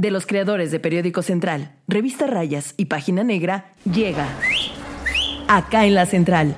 de 0.00 0.12
los 0.12 0.26
creadores 0.26 0.70
de 0.70 0.78
Periódico 0.78 1.22
Central, 1.22 1.72
Revista 1.88 2.28
Rayas 2.28 2.74
y 2.76 2.84
Página 2.84 3.24
Negra, 3.24 3.72
llega 3.84 4.28
acá 5.48 5.86
en 5.86 5.94
la 5.94 6.06
Central. 6.06 6.54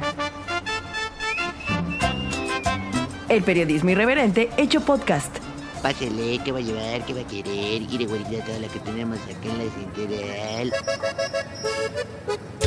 El 3.31 3.43
periodismo 3.43 3.91
irreverente 3.91 4.51
hecho 4.59 4.83
podcast. 4.83 5.35
Pásele, 5.83 6.41
¿qué 6.45 6.53
va 6.53 6.59
a 6.59 6.63
llevar? 6.63 7.07
¿Qué 7.07 7.15
va 7.15 7.21
a 7.21 7.27
querer? 7.27 7.83
Quiere 7.89 8.05
guardar 8.05 8.45
toda 8.45 8.59
la 8.59 8.69
que 8.69 8.81
tenemos 8.81 9.17
acá 9.23 9.49
en 9.49 9.59
la 9.59 9.65
central. 9.73 10.73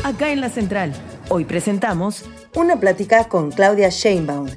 Acá 0.03 0.31
en 0.31 0.41
la 0.41 0.49
Central. 0.49 0.93
Hoy 1.29 1.45
presentamos 1.45 2.25
Una 2.55 2.79
plática 2.79 3.25
con 3.25 3.51
Claudia 3.51 3.89
Sheinbaum. 3.89 4.47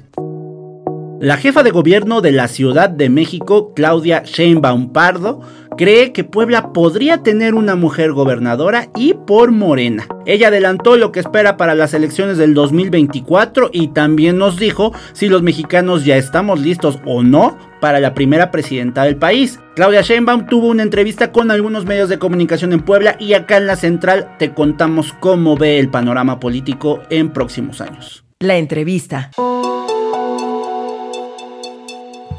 La 1.19 1.37
jefa 1.37 1.63
de 1.63 1.71
gobierno 1.71 2.21
de 2.21 2.31
la 2.31 2.47
Ciudad 2.47 2.89
de 2.89 3.09
México, 3.09 3.73
Claudia 3.73 4.23
Sheinbaum 4.23 4.93
Pardo, 4.93 5.41
cree 5.77 6.11
que 6.11 6.23
Puebla 6.23 6.73
podría 6.73 7.23
tener 7.23 7.53
una 7.53 7.75
mujer 7.75 8.11
gobernadora 8.11 8.89
y 8.95 9.13
por 9.13 9.51
Morena. 9.51 10.07
Ella 10.25 10.49
adelantó 10.49 10.97
lo 10.97 11.11
que 11.11 11.21
espera 11.21 11.55
para 11.55 11.75
las 11.75 11.93
elecciones 11.93 12.37
del 12.37 12.53
2024 12.53 13.69
y 13.71 13.89
también 13.89 14.37
nos 14.37 14.57
dijo 14.57 14.91
si 15.13 15.29
los 15.29 15.43
mexicanos 15.43 16.03
ya 16.03 16.17
estamos 16.17 16.59
listos 16.59 16.99
o 17.05 17.23
no 17.23 17.57
para 17.79 17.99
la 17.99 18.13
primera 18.13 18.51
presidenta 18.51 19.03
del 19.03 19.15
país. 19.15 19.59
Claudia 19.75 20.01
Sheinbaum 20.01 20.47
tuvo 20.47 20.67
una 20.67 20.83
entrevista 20.83 21.31
con 21.31 21.51
algunos 21.51 21.85
medios 21.85 22.09
de 22.09 22.19
comunicación 22.19 22.73
en 22.73 22.81
Puebla 22.81 23.15
y 23.19 23.33
acá 23.33 23.57
en 23.57 23.67
la 23.67 23.75
central 23.75 24.35
te 24.39 24.53
contamos 24.53 25.13
cómo 25.19 25.55
ve 25.55 25.79
el 25.79 25.89
panorama 25.89 26.39
político 26.39 27.01
en 27.09 27.29
próximos 27.29 27.79
años. 27.79 28.25
la 28.39 28.57
entrevista. 28.57 29.31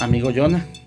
Amigo 0.00 0.30
Jonah. 0.34 0.77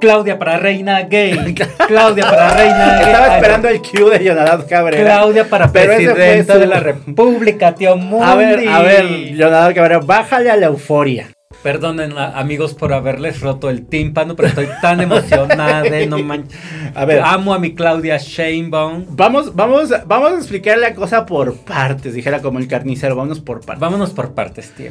Claudia 0.00 0.38
para 0.38 0.56
reina 0.58 1.02
gay. 1.02 1.54
Claudia 1.86 2.24
para 2.24 2.54
reina 2.54 2.98
gay. 3.00 3.06
Estaba 3.12 3.36
esperando 3.36 3.68
el 3.68 3.80
cue 3.82 4.18
de 4.18 4.24
Jonadab 4.24 4.66
Cabrera. 4.68 5.04
Claudia 5.04 5.44
para 5.44 5.70
Pero 5.70 5.94
presidenta 5.94 6.54
su- 6.54 6.58
de 6.60 6.66
la 6.66 6.80
República, 6.80 7.74
tío 7.74 7.96
Mundi. 7.96 8.24
A 8.24 8.34
ver, 8.34 8.68
a 8.68 8.82
ver, 8.82 9.06
Jonadab 9.36 9.74
Cabrera, 9.74 10.00
bájale 10.00 10.50
a 10.50 10.56
la 10.56 10.66
euforia. 10.66 11.28
Perdonen 11.62 12.16
amigos 12.16 12.72
por 12.72 12.94
haberles 12.94 13.40
roto 13.40 13.68
el 13.68 13.84
tímpano, 13.84 14.34
pero 14.34 14.48
estoy 14.48 14.68
tan 14.80 15.00
emocionada, 15.02 15.84
no 16.06 16.18
manches. 16.18 16.58
A 16.94 17.04
ver. 17.04 17.20
Amo 17.22 17.52
a 17.52 17.58
mi 17.58 17.74
Claudia 17.74 18.16
Sheinbaum. 18.16 19.04
Vamos, 19.10 19.54
vamos, 19.54 19.90
vamos 20.06 20.32
a 20.32 20.36
explicar 20.36 20.78
la 20.78 20.94
cosa 20.94 21.26
por 21.26 21.56
partes, 21.58 22.14
dijera 22.14 22.40
como 22.40 22.58
el 22.58 22.66
carnicero, 22.66 23.14
vámonos 23.14 23.40
por 23.40 23.60
partes. 23.60 23.80
Vámonos 23.80 24.10
por 24.10 24.32
partes, 24.32 24.70
tío. 24.70 24.90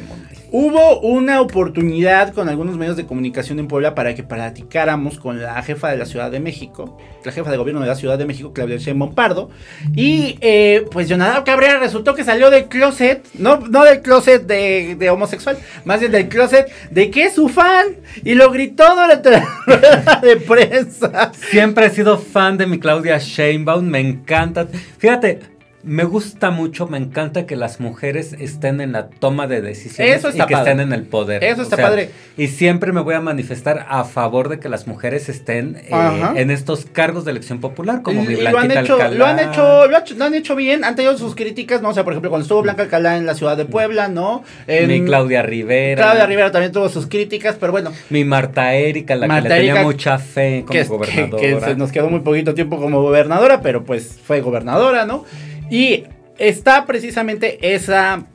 Hubo 0.52 1.00
una 1.00 1.40
oportunidad 1.40 2.32
con 2.32 2.48
algunos 2.48 2.76
medios 2.76 2.96
de 2.96 3.06
comunicación 3.06 3.58
en 3.58 3.66
Puebla 3.66 3.94
para 3.96 4.14
que 4.14 4.22
platicáramos 4.22 5.18
con 5.18 5.42
la 5.42 5.60
jefa 5.62 5.90
de 5.90 5.96
la 5.96 6.06
Ciudad 6.06 6.30
de 6.30 6.38
México, 6.38 6.98
la 7.24 7.32
jefa 7.32 7.50
de 7.50 7.56
gobierno 7.56 7.80
de 7.80 7.88
la 7.88 7.94
Ciudad 7.96 8.16
de 8.16 8.26
México, 8.26 8.52
Claudia 8.52 8.76
Sheinbaum 8.76 9.14
Pardo, 9.14 9.50
y 9.94 10.38
eh, 10.40 10.86
pues 10.90 11.08
Jonadab 11.08 11.44
Cabrera 11.44 11.78
resultó 11.78 12.14
que 12.14 12.24
salió 12.24 12.50
del 12.50 12.66
closet, 12.66 13.26
no, 13.34 13.58
no 13.58 13.84
del 13.84 14.02
closet 14.02 14.46
de, 14.46 14.96
de 14.96 15.10
homosexual, 15.10 15.58
más 15.84 16.00
bien 16.00 16.12
del 16.12 16.28
closet 16.28 16.59
de 16.90 17.10
que 17.10 17.24
es 17.24 17.34
su 17.34 17.48
fan, 17.48 17.86
y 18.24 18.34
lo 18.34 18.50
gritó 18.50 18.88
durante 18.94 19.30
la 19.30 19.40
rueda 19.66 20.20
de 20.22 20.36
prensa. 20.36 21.32
Siempre 21.50 21.86
he 21.86 21.90
sido 21.90 22.18
fan 22.18 22.56
de 22.58 22.66
mi 22.66 22.78
Claudia 22.78 23.18
Sheinbaum, 23.18 23.84
me 23.84 24.00
encanta. 24.00 24.66
Fíjate, 24.98 25.40
me 25.82 26.04
gusta 26.04 26.50
mucho, 26.50 26.86
me 26.86 26.98
encanta 26.98 27.46
que 27.46 27.56
las 27.56 27.80
mujeres 27.80 28.34
estén 28.38 28.80
en 28.82 28.92
la 28.92 29.08
toma 29.08 29.46
de 29.46 29.62
decisiones 29.62 30.16
Eso 30.16 30.28
está 30.28 30.44
y 30.44 30.46
que 30.46 30.52
padre. 30.52 30.70
estén 30.72 30.86
en 30.86 30.92
el 30.92 31.04
poder. 31.04 31.42
Eso 31.42 31.62
está 31.62 31.76
padre. 31.78 32.10
Y 32.36 32.48
siempre 32.48 32.92
me 32.92 33.00
voy 33.00 33.14
a 33.14 33.20
manifestar 33.20 33.86
a 33.88 34.04
favor 34.04 34.50
de 34.50 34.58
que 34.60 34.68
las 34.68 34.86
mujeres 34.86 35.28
estén 35.30 35.76
eh, 35.76 35.90
en 36.36 36.50
estos 36.50 36.84
cargos 36.84 37.24
de 37.24 37.30
elección 37.30 37.60
popular, 37.60 38.02
como 38.02 38.22
mi 38.22 38.34
Y 38.34 38.36
lo 38.36 38.46
han 38.48 38.52
Blanquita 38.68 38.80
hecho, 38.80 38.92
Alcalá. 38.94 39.14
lo 39.16 39.24
han 39.26 39.38
hecho, 39.38 39.86
lo, 39.86 39.96
ha 39.96 40.00
hecho- 40.00 40.14
lo 40.16 40.24
han 40.26 40.34
hecho 40.34 40.54
bien, 40.56 40.84
han 40.84 40.96
tenido 40.96 41.16
sus 41.16 41.34
críticas, 41.34 41.80
¿no? 41.80 41.88
O 41.88 41.94
sea, 41.94 42.04
por 42.04 42.12
ejemplo, 42.12 42.28
cuando 42.30 42.42
estuvo 42.42 42.62
Blanca 42.62 42.82
Alcalá 42.82 43.16
en 43.16 43.24
la 43.24 43.34
ciudad 43.34 43.56
de 43.56 43.64
Puebla, 43.64 44.08
¿no? 44.08 44.44
En- 44.66 44.88
mi 44.88 45.02
Claudia 45.04 45.42
Rivera. 45.42 46.02
Claudia 46.02 46.26
Rivera 46.26 46.50
también 46.50 46.72
tuvo 46.72 46.88
sus 46.90 47.06
críticas, 47.06 47.56
pero 47.58 47.72
bueno, 47.72 47.90
Mi 48.10 48.24
Marta 48.24 48.74
Erika, 48.74 49.16
la 49.16 49.26
Marta 49.26 49.44
que 49.44 49.48
le 49.48 49.54
tenía 49.56 49.72
Erika, 49.72 49.84
mucha 49.86 50.18
fe 50.18 50.64
como 50.66 50.72
que, 50.72 50.82
que- 50.82 50.88
gobernadora. 50.88 51.40
que 51.42 51.60
se 51.60 51.76
nos 51.76 51.90
quedó 51.90 52.10
muy 52.10 52.20
poquito 52.20 52.54
tiempo 52.54 52.78
como 52.78 53.00
gobernadora, 53.02 53.62
pero 53.62 53.82
pues 53.84 54.18
fue 54.22 54.40
gobernadora, 54.42 55.06
¿no? 55.06 55.24
Y 55.70 56.04
está 56.38 56.84
precisamente 56.84 57.74
esa 57.74 58.26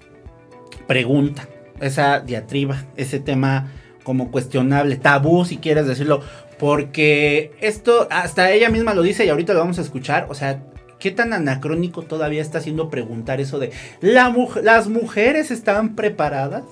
pregunta, 0.88 1.48
esa 1.82 2.22
diatriba, 2.22 2.86
ese 2.96 3.20
tema 3.20 3.72
como 4.04 4.32
cuestionable, 4.32 4.96
tabú 4.96 5.46
si 5.46 5.58
quieres 5.58 5.88
decirlo, 5.88 6.22
porque 6.58 7.52
esto 7.60 8.08
hasta 8.10 8.52
ella 8.52 8.70
misma 8.70 8.94
lo 8.94 9.02
dice 9.02 9.26
y 9.26 9.30
ahorita 9.30 9.54
lo 9.54 9.60
vamos 9.60 9.80
a 9.80 9.82
escuchar, 9.82 10.28
o 10.30 10.36
sea, 10.36 10.64
¿qué 11.00 11.12
tan 11.12 11.34
anacrónico 11.34 12.04
todavía 12.04 12.42
está 12.42 12.60
haciendo 12.60 12.90
preguntar 12.90 13.42
eso 13.42 13.60
de 13.60 13.72
las 14.02 14.88
mujeres 14.88 15.52
están 15.52 15.96
preparadas? 15.96 16.64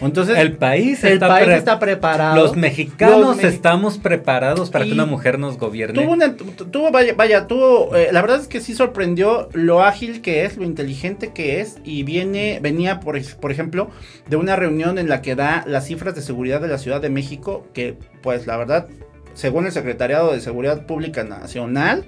Entonces, 0.00 0.38
el 0.38 0.56
país, 0.56 1.04
el 1.04 1.14
está, 1.14 1.28
país 1.28 1.46
pre- 1.46 1.56
está 1.56 1.78
preparado. 1.78 2.36
Los 2.36 2.56
mexicanos 2.56 3.20
Los 3.36 3.44
estamos 3.44 3.98
preparados 3.98 4.70
para 4.70 4.84
Y 4.84 4.88
que 4.88 4.94
una 4.94 5.04
mujer 5.06 5.38
nos 5.38 5.58
gobierne. 5.58 6.00
Tuvo, 6.00 6.12
una- 6.12 6.36
tu- 6.36 6.44
tuvo 6.66 6.90
vaya, 6.90 7.14
vaya, 7.14 7.46
tuvo, 7.46 7.94
eh, 7.94 8.08
la 8.12 8.20
verdad 8.22 8.40
es 8.40 8.48
que 8.48 8.60
sí 8.60 8.74
sorprendió 8.74 9.48
lo 9.52 9.82
ágil 9.82 10.22
que 10.22 10.44
es, 10.44 10.56
lo 10.56 10.64
inteligente 10.64 11.32
que 11.34 11.60
es 11.60 11.76
y 11.84 12.02
viene, 12.02 12.60
venía 12.62 13.00
por, 13.00 13.20
por 13.36 13.52
ejemplo 13.52 13.90
de 14.28 14.36
una 14.36 14.56
reunión 14.56 14.98
en 14.98 15.08
la 15.08 15.20
que 15.22 15.34
da 15.34 15.64
las 15.66 15.86
cifras 15.86 16.14
de 16.14 16.22
seguridad 16.22 16.60
de 16.60 16.68
la 16.68 16.78
Ciudad 16.78 17.00
de 17.00 17.10
México 17.10 17.66
que 17.74 17.96
pues 18.22 18.46
la 18.46 18.56
verdad, 18.56 18.88
según 19.34 19.66
el 19.66 19.72
Secretariado 19.72 20.32
de 20.32 20.40
Seguridad 20.40 20.86
Pública 20.86 21.24
Nacional, 21.24 22.04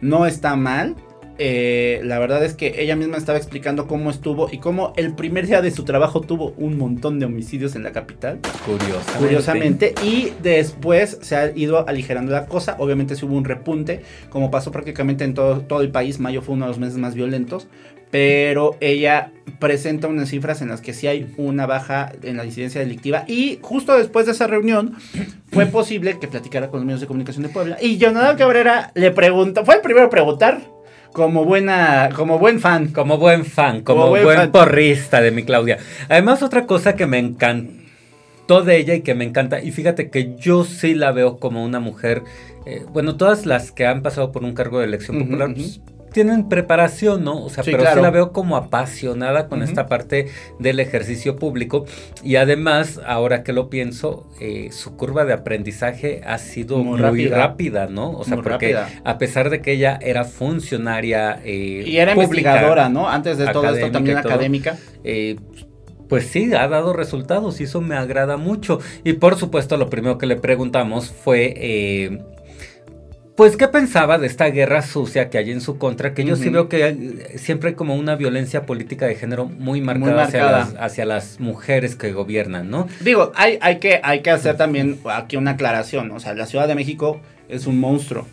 no 0.00 0.26
está 0.26 0.56
mal. 0.56 0.94
Eh, 1.38 2.00
la 2.02 2.18
verdad 2.18 2.44
es 2.44 2.54
que 2.54 2.80
ella 2.82 2.96
misma 2.96 3.18
estaba 3.18 3.36
explicando 3.38 3.86
cómo 3.86 4.10
estuvo 4.10 4.48
y 4.50 4.58
cómo 4.58 4.92
el 4.96 5.14
primer 5.14 5.46
día 5.46 5.60
de 5.60 5.70
su 5.70 5.84
trabajo 5.84 6.20
tuvo 6.22 6.54
un 6.56 6.78
montón 6.78 7.18
de 7.18 7.26
homicidios 7.26 7.76
en 7.76 7.82
la 7.82 7.92
capital 7.92 8.38
Curiosamente. 8.64 9.18
curiosamente. 9.18 9.94
Y 10.02 10.32
después 10.42 11.18
se 11.20 11.36
ha 11.36 11.56
ido 11.56 11.86
aligerando 11.88 12.32
la 12.32 12.46
cosa. 12.46 12.76
Obviamente 12.78 13.16
sí 13.16 13.24
hubo 13.26 13.36
un 13.36 13.44
repunte, 13.44 14.02
como 14.30 14.50
pasó 14.50 14.72
prácticamente 14.72 15.24
en 15.24 15.34
todo, 15.34 15.60
todo 15.60 15.80
el 15.82 15.90
país. 15.90 16.20
Mayo 16.20 16.42
fue 16.42 16.54
uno 16.54 16.64
de 16.66 16.70
los 16.70 16.78
meses 16.78 16.96
más 16.98 17.14
violentos. 17.14 17.68
Pero 18.10 18.76
ella 18.80 19.32
presenta 19.58 20.06
unas 20.06 20.28
cifras 20.28 20.62
en 20.62 20.68
las 20.68 20.80
que 20.80 20.94
sí 20.94 21.08
hay 21.08 21.34
una 21.36 21.66
baja 21.66 22.12
en 22.22 22.36
la 22.36 22.44
incidencia 22.44 22.80
delictiva. 22.80 23.24
Y 23.26 23.58
justo 23.62 23.98
después 23.98 24.26
de 24.26 24.32
esa 24.32 24.46
reunión 24.46 24.94
fue 25.50 25.66
posible 25.66 26.18
que 26.20 26.28
platicara 26.28 26.68
con 26.68 26.80
los 26.80 26.86
medios 26.86 27.00
de 27.00 27.08
comunicación 27.08 27.42
de 27.42 27.48
Puebla. 27.48 27.76
Y 27.80 27.98
Jonathan 27.98 28.36
Cabrera 28.36 28.92
le 28.94 29.10
pregunta, 29.10 29.64
fue 29.64 29.74
el 29.74 29.80
primero 29.80 30.06
a 30.06 30.10
preguntar 30.10 30.75
como 31.16 31.46
buena, 31.46 32.10
como 32.14 32.38
buen 32.38 32.60
fan. 32.60 32.88
Como 32.88 33.16
buen 33.16 33.46
fan, 33.46 33.80
como, 33.80 34.00
Como 34.02 34.10
buen 34.10 34.24
buen, 34.24 34.36
fan. 34.36 34.52
porrista 34.52 35.22
de 35.22 35.30
mi 35.30 35.44
Claudia. 35.44 35.78
Además, 36.10 36.42
otra 36.42 36.66
cosa 36.66 36.94
que 36.94 37.06
me 37.06 37.18
encantó 37.18 38.60
de 38.62 38.76
ella 38.76 38.94
y 38.94 39.00
que 39.00 39.14
me 39.14 39.24
encanta, 39.24 39.62
y 39.62 39.70
fíjate 39.70 40.10
que 40.10 40.36
yo 40.36 40.64
sí 40.64 40.94
la 40.94 41.12
veo 41.12 41.38
como 41.38 41.64
una 41.64 41.80
mujer, 41.80 42.22
eh, 42.66 42.84
bueno, 42.92 43.16
todas 43.16 43.46
las 43.46 43.72
que 43.72 43.86
han 43.86 44.02
pasado 44.02 44.30
por 44.30 44.44
un 44.44 44.52
cargo 44.52 44.78
de 44.78 44.84
elección 44.84 45.18
popular, 45.18 45.54
pues, 45.54 45.80
tienen 46.16 46.48
preparación, 46.48 47.24
¿no? 47.24 47.44
O 47.44 47.50
sea, 47.50 47.62
Sí, 47.62 47.70
pero 47.72 47.82
claro. 47.82 47.96
sí 48.00 48.02
la 48.02 48.10
veo 48.10 48.32
como 48.32 48.56
apasionada 48.56 49.48
con 49.48 49.62
esta 49.62 49.86
parte 49.86 50.28
del 50.58 50.80
ejercicio 50.80 51.36
público. 51.36 51.84
Y 52.24 52.36
además, 52.36 52.98
ahora 53.06 53.42
que 53.44 53.52
lo 53.52 53.68
pienso, 53.68 54.26
eh, 54.40 54.70
su 54.72 54.96
curva 54.96 55.26
de 55.26 55.34
aprendizaje 55.34 56.22
ha 56.26 56.38
sido 56.38 56.78
Muy 56.78 56.92
muy, 56.92 57.00
rápida. 57.00 57.36
rápida. 57.36 57.86
¿no? 57.88 58.12
O 58.12 58.24
sea, 58.24 58.36
Muy 58.36 58.44
porque 58.44 58.72
rápida. 58.72 58.88
a 59.04 59.18
pesar 59.18 59.50
de 59.50 59.60
que 59.60 59.72
ella 59.72 59.98
era 60.00 60.24
funcionaria 60.24 61.38
eh, 61.44 61.84
Y 61.86 61.98
era 61.98 62.14
pública, 62.14 62.50
investigadora, 62.50 62.88
¿no? 62.88 63.08
Antes 63.10 63.36
de 63.36 63.46
todo 63.48 63.68
esto 63.74 63.90
también 63.90 64.22
todo. 64.22 64.32
académica. 64.32 64.76
eh, 65.04 65.36
pues 66.08 66.28
sí, 66.28 66.54
ha 66.54 66.66
dado 66.68 66.92
resultados 66.92 67.60
y 67.60 67.64
eso 67.64 67.80
me 67.80 67.96
agrada 67.96 68.36
mucho. 68.36 68.78
Y 69.04 69.14
por 69.14 69.36
supuesto, 69.36 69.76
lo 69.76 69.90
primero 69.90 70.18
que 70.18 70.26
le 70.26 70.36
preguntamos 70.36 71.10
fue, 71.10 71.52
eh, 71.56 72.18
pues, 73.36 73.56
¿qué 73.58 73.68
pensaba 73.68 74.18
de 74.18 74.26
esta 74.26 74.46
guerra 74.46 74.80
sucia 74.80 75.28
que 75.28 75.36
hay 75.36 75.50
en 75.50 75.60
su 75.60 75.76
contra? 75.76 76.14
Que 76.14 76.24
yo 76.24 76.36
sí 76.36 76.48
veo 76.48 76.68
que 76.70 76.86
eh, 76.86 77.38
siempre 77.38 77.70
hay 77.70 77.74
como 77.74 77.94
una 77.94 78.16
violencia 78.16 78.64
política 78.64 79.06
de 79.06 79.14
género 79.14 79.44
muy 79.44 79.82
marcada, 79.82 80.24
Hacia, 80.24 80.42
marcada. 80.42 80.58
las, 80.72 80.74
hacia 80.82 81.04
las 81.04 81.38
mujeres 81.38 81.96
que 81.96 82.12
gobiernan, 82.12 82.70
¿no? 82.70 82.88
Digo, 83.00 83.32
hay, 83.34 83.58
hay, 83.60 83.78
que, 83.78 84.00
hay 84.02 84.22
que 84.22 84.30
hacer 84.30 84.56
también 84.56 84.98
aquí 85.04 85.36
una 85.36 85.52
aclaración. 85.52 86.10
O 86.12 86.18
sea, 86.18 86.32
la 86.34 86.46
Ciudad 86.46 86.66
de 86.66 86.74
México 86.74 87.20
es 87.50 87.66
un 87.66 87.78
monstruo. 87.78 88.26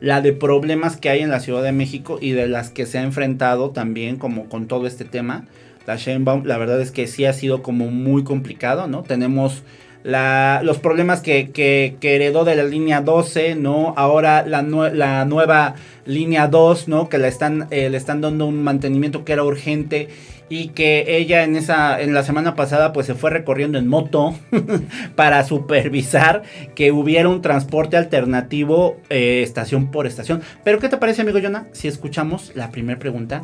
La 0.00 0.20
de 0.20 0.32
problemas 0.32 0.96
que 0.96 1.08
hay 1.08 1.20
en 1.20 1.30
la 1.30 1.40
Ciudad 1.40 1.62
de 1.62 1.72
México 1.72 2.18
y 2.20 2.30
de 2.30 2.46
las 2.46 2.70
que 2.70 2.86
se 2.86 2.98
ha 2.98 3.02
enfrentado 3.02 3.70
también 3.70 4.16
como 4.16 4.48
con 4.48 4.68
todo 4.68 4.86
este 4.86 5.04
tema. 5.04 5.46
La 5.86 5.96
Sheinbaum, 5.96 6.44
la 6.44 6.58
verdad 6.58 6.80
es 6.80 6.92
que 6.92 7.08
sí 7.08 7.24
ha 7.24 7.32
sido 7.32 7.62
como 7.62 7.88
muy 7.88 8.22
complicado, 8.22 8.86
¿no? 8.86 9.02
Tenemos 9.02 9.64
la, 10.04 10.60
los 10.62 10.78
problemas 10.78 11.20
que, 11.22 11.96
heredó 12.00 12.44
de 12.44 12.54
la 12.54 12.62
línea 12.62 13.00
12, 13.00 13.56
¿no? 13.56 13.94
Ahora 13.96 14.44
la, 14.46 14.62
la 14.62 15.24
nueva 15.24 15.74
línea 16.04 16.46
2, 16.46 16.88
¿no? 16.88 17.08
Que 17.08 17.18
la 17.18 17.26
están, 17.26 17.66
eh, 17.70 17.88
le 17.90 17.96
están 17.96 18.20
dando 18.20 18.46
un 18.46 18.62
mantenimiento 18.62 19.24
que 19.24 19.32
era 19.32 19.42
urgente 19.42 20.08
y 20.50 20.68
que 20.68 21.16
ella 21.16 21.42
en 21.42 21.56
esa 21.56 22.00
en 22.00 22.12
la 22.12 22.22
semana 22.22 22.54
pasada 22.54 22.92
pues 22.92 23.06
se 23.06 23.14
fue 23.14 23.30
recorriendo 23.30 23.78
en 23.78 23.88
moto 23.88 24.34
para 25.16 25.42
supervisar 25.44 26.42
que 26.74 26.92
hubiera 26.92 27.30
un 27.30 27.40
transporte 27.40 27.96
alternativo 27.96 28.98
eh, 29.08 29.40
estación 29.42 29.90
por 29.90 30.06
estación. 30.06 30.42
Pero 30.62 30.78
¿qué 30.78 30.90
te 30.90 30.98
parece, 30.98 31.22
amigo 31.22 31.38
Jonah, 31.42 31.66
si 31.72 31.88
escuchamos 31.88 32.52
la 32.54 32.70
primera 32.70 32.98
pregunta 32.98 33.42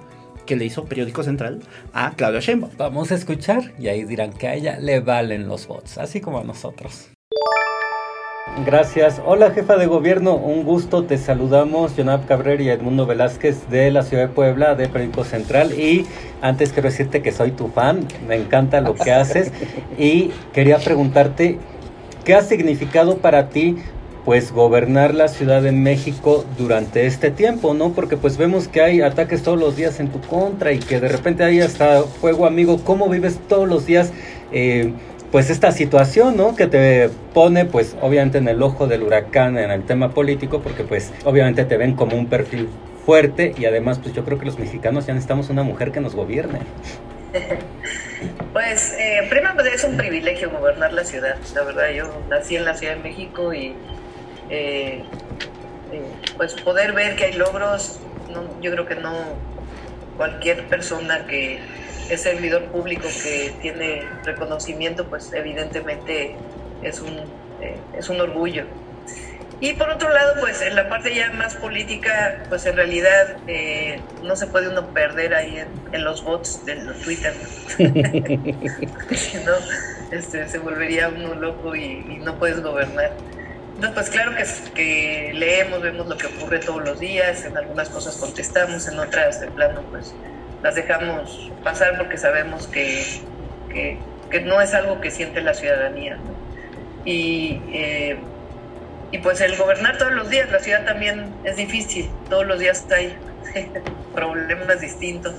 que 0.51 0.57
le 0.57 0.65
hizo 0.65 0.85
Periódico 0.85 1.23
Central 1.23 1.61
a 1.93 2.11
Claudia 2.17 2.41
Sheinbaum? 2.41 2.73
Vamos 2.77 3.13
a 3.13 3.15
escuchar 3.15 3.73
y 3.79 3.87
ahí 3.87 4.03
dirán 4.03 4.33
que 4.33 4.49
a 4.49 4.55
ella 4.55 4.81
le 4.81 4.99
valen 4.99 5.47
los 5.47 5.69
votos, 5.69 5.97
así 5.97 6.21
como 6.21 6.41
a 6.41 6.43
nosotros. 6.43 7.09
Gracias. 8.67 9.23
Hola 9.25 9.53
jefa 9.53 9.77
de 9.77 9.87
gobierno, 9.87 10.35
un 10.35 10.65
gusto. 10.65 11.05
Te 11.05 11.19
saludamos, 11.19 11.93
Jonab 11.97 12.27
Cabrera 12.27 12.61
y 12.61 12.69
Edmundo 12.69 13.07
Velázquez 13.07 13.71
de 13.71 13.93
la 13.93 14.03
ciudad 14.03 14.25
de 14.25 14.35
Puebla, 14.35 14.75
de 14.75 14.89
Periódico 14.89 15.23
Central. 15.23 15.71
Y 15.79 16.05
antes 16.43 16.73
quiero 16.73 16.89
decirte 16.89 17.23
que 17.23 17.31
soy 17.31 17.53
tu 17.53 17.69
fan, 17.69 18.09
me 18.27 18.35
encanta 18.35 18.81
lo 18.81 18.97
que 18.97 19.13
haces. 19.13 19.53
Y 19.99 20.33
quería 20.53 20.79
preguntarte, 20.79 21.61
¿qué 22.25 22.35
ha 22.35 22.43
significado 22.43 23.19
para 23.19 23.51
ti 23.51 23.77
pues 24.25 24.53
gobernar 24.53 25.15
la 25.15 25.29
Ciudad 25.29 25.63
de 25.63 25.73
México 25.73 26.45
durante 26.59 27.07
este 27.07 27.31
tiempo, 27.31 27.75
¿no? 27.75 27.93
Porque 27.93 28.17
pues 28.17 28.37
vemos 28.37 28.69
que 28.69 28.81
hay 28.83 29.01
ataques 29.01 29.43
todos 29.43 29.59
los 29.59 29.77
días 29.77 30.01
en 30.01 30.09
tu 30.09 30.21
contra 30.21 30.73
y 30.73 30.79
que 30.79 31.01
de 31.01 31.09
repente 31.09 31.45
hay 31.45 31.61
hasta 31.61 32.03
fuego 32.03 32.47
amigo. 32.47 32.83
¿Cómo 32.85 33.09
vives 33.09 33.39
todos 33.49 33.69
los 33.69 33.87
días? 33.87 34.13
Eh, 34.53 34.93
pues 35.33 35.49
esta 35.49 35.73
situación, 35.73 36.37
¿no? 36.37 36.57
Que 36.57 36.67
te 36.67 37.09
pone, 37.33 37.65
pues 37.65 37.97
obviamente 38.01 38.39
en 38.39 38.49
el 38.49 38.63
ojo 38.63 38.87
del 38.87 39.03
huracán 39.03 39.57
en 39.59 39.71
el 39.71 39.85
tema 39.85 40.11
político, 40.11 40.61
porque 40.61 40.85
pues 40.85 41.13
obviamente 41.25 41.65
te 41.65 41.77
ven 41.77 41.95
como 41.95 42.17
un 42.17 42.27
perfil 42.27 42.69
fuerte 43.07 43.55
y 43.57 43.65
además 43.65 43.99
pues 43.99 44.15
yo 44.15 44.25
creo 44.25 44.39
que 44.39 44.47
los 44.47 44.59
mexicanos 44.59 45.07
ya 45.07 45.15
necesitamos 45.15 45.49
una 45.49 45.63
mujer 45.63 45.93
que 45.93 46.01
nos 46.01 46.15
gobierne. 46.15 46.61
Pues 48.53 48.95
eh, 48.99 49.27
primero 49.31 49.55
pues, 49.55 49.73
es 49.73 49.85
un 49.85 49.97
privilegio 49.97 50.51
gobernar 50.51 50.93
la 50.93 51.05
ciudad, 51.05 51.37
la 51.55 51.63
verdad 51.63 51.91
yo 51.97 52.13
nací 52.29 52.57
en 52.57 52.65
la 52.65 52.75
Ciudad 52.77 52.97
de 52.97 53.03
México 53.03 53.55
y 53.55 53.75
eh, 54.51 55.03
eh, 55.93 56.03
pues 56.37 56.55
poder 56.55 56.93
ver 56.93 57.17
que 57.17 57.25
hay 57.25 57.33
logros, 57.35 58.01
yo 58.61 58.71
creo 58.71 58.87
que 58.87 58.97
no 58.97 59.15
cualquier 60.17 60.67
persona 60.69 61.27
que 61.27 61.61
es 62.11 62.23
servidor 62.23 62.65
público 62.67 63.09
que 63.23 63.55
tiene 63.63 64.03
reconocimiento, 64.25 65.07
pues 65.07 65.33
evidentemente 65.33 66.35
es 66.83 67.01
un, 67.01 67.19
eh, 67.61 67.77
es 67.97 68.09
un 68.09 68.21
orgullo. 68.21 68.65
Y 69.63 69.75
por 69.75 69.91
otro 69.91 70.11
lado, 70.11 70.35
pues 70.41 70.63
en 70.63 70.75
la 70.75 70.89
parte 70.89 71.15
ya 71.15 71.31
más 71.33 71.55
política, 71.55 72.45
pues 72.49 72.65
en 72.65 72.77
realidad 72.77 73.37
eh, 73.47 74.01
no 74.23 74.35
se 74.35 74.47
puede 74.47 74.69
uno 74.69 74.89
perder 74.89 75.35
ahí 75.35 75.63
en, 75.93 76.05
los 76.05 76.25
bots 76.25 76.65
de 76.65 76.77
Twitter. 77.05 77.35
si 79.15 79.37
no, 79.39 79.53
este, 80.11 80.49
se 80.49 80.59
volvería 80.59 81.11
uno 81.11 81.35
loco 81.35 81.77
y, 81.77 82.21
no 82.25 82.39
puedes 82.39 82.63
gobernar. 82.63 83.13
Entonces, 83.81 83.95
pues 83.95 84.11
claro 84.11 84.33
que, 84.75 85.33
leemos, 85.33 85.81
vemos 85.81 86.07
lo 86.07 86.19
que 86.19 86.27
ocurre 86.27 86.59
todos 86.59 86.85
los 86.85 87.01
días, 87.01 87.47
en 87.47 87.57
algunas 87.57 87.89
cosas 87.89 88.15
contestamos, 88.19 88.87
en 88.87 88.99
otras 88.99 89.41
de 89.41 89.47
plano, 89.47 89.81
pues 89.91 90.15
las 90.63 90.75
dejamos 90.75 91.51
pasar 91.65 91.97
porque 91.97 92.19
sabemos 92.19 92.67
que, 92.67 93.03
que, 93.71 94.41
no 94.43 94.61
es 94.61 94.75
algo 94.75 95.01
que 95.01 95.11
siente 95.11 95.41
la 95.41 95.55
ciudadanía. 95.55 96.19
Y, 97.07 97.63
eh, 97.73 98.19
y 99.13 99.17
pues 99.17 99.41
el 99.41 99.57
gobernar 99.57 99.97
todos 99.97 100.13
los 100.13 100.29
días, 100.29 100.53
la 100.53 100.59
ciudad 100.59 100.85
también 100.85 101.33
es 101.45 101.57
difícil, 101.57 102.11
todos 102.29 102.47
los 102.47 102.59
días 102.59 102.85
hay 102.95 103.17
problemas 104.15 104.79
distintos. 104.83 105.33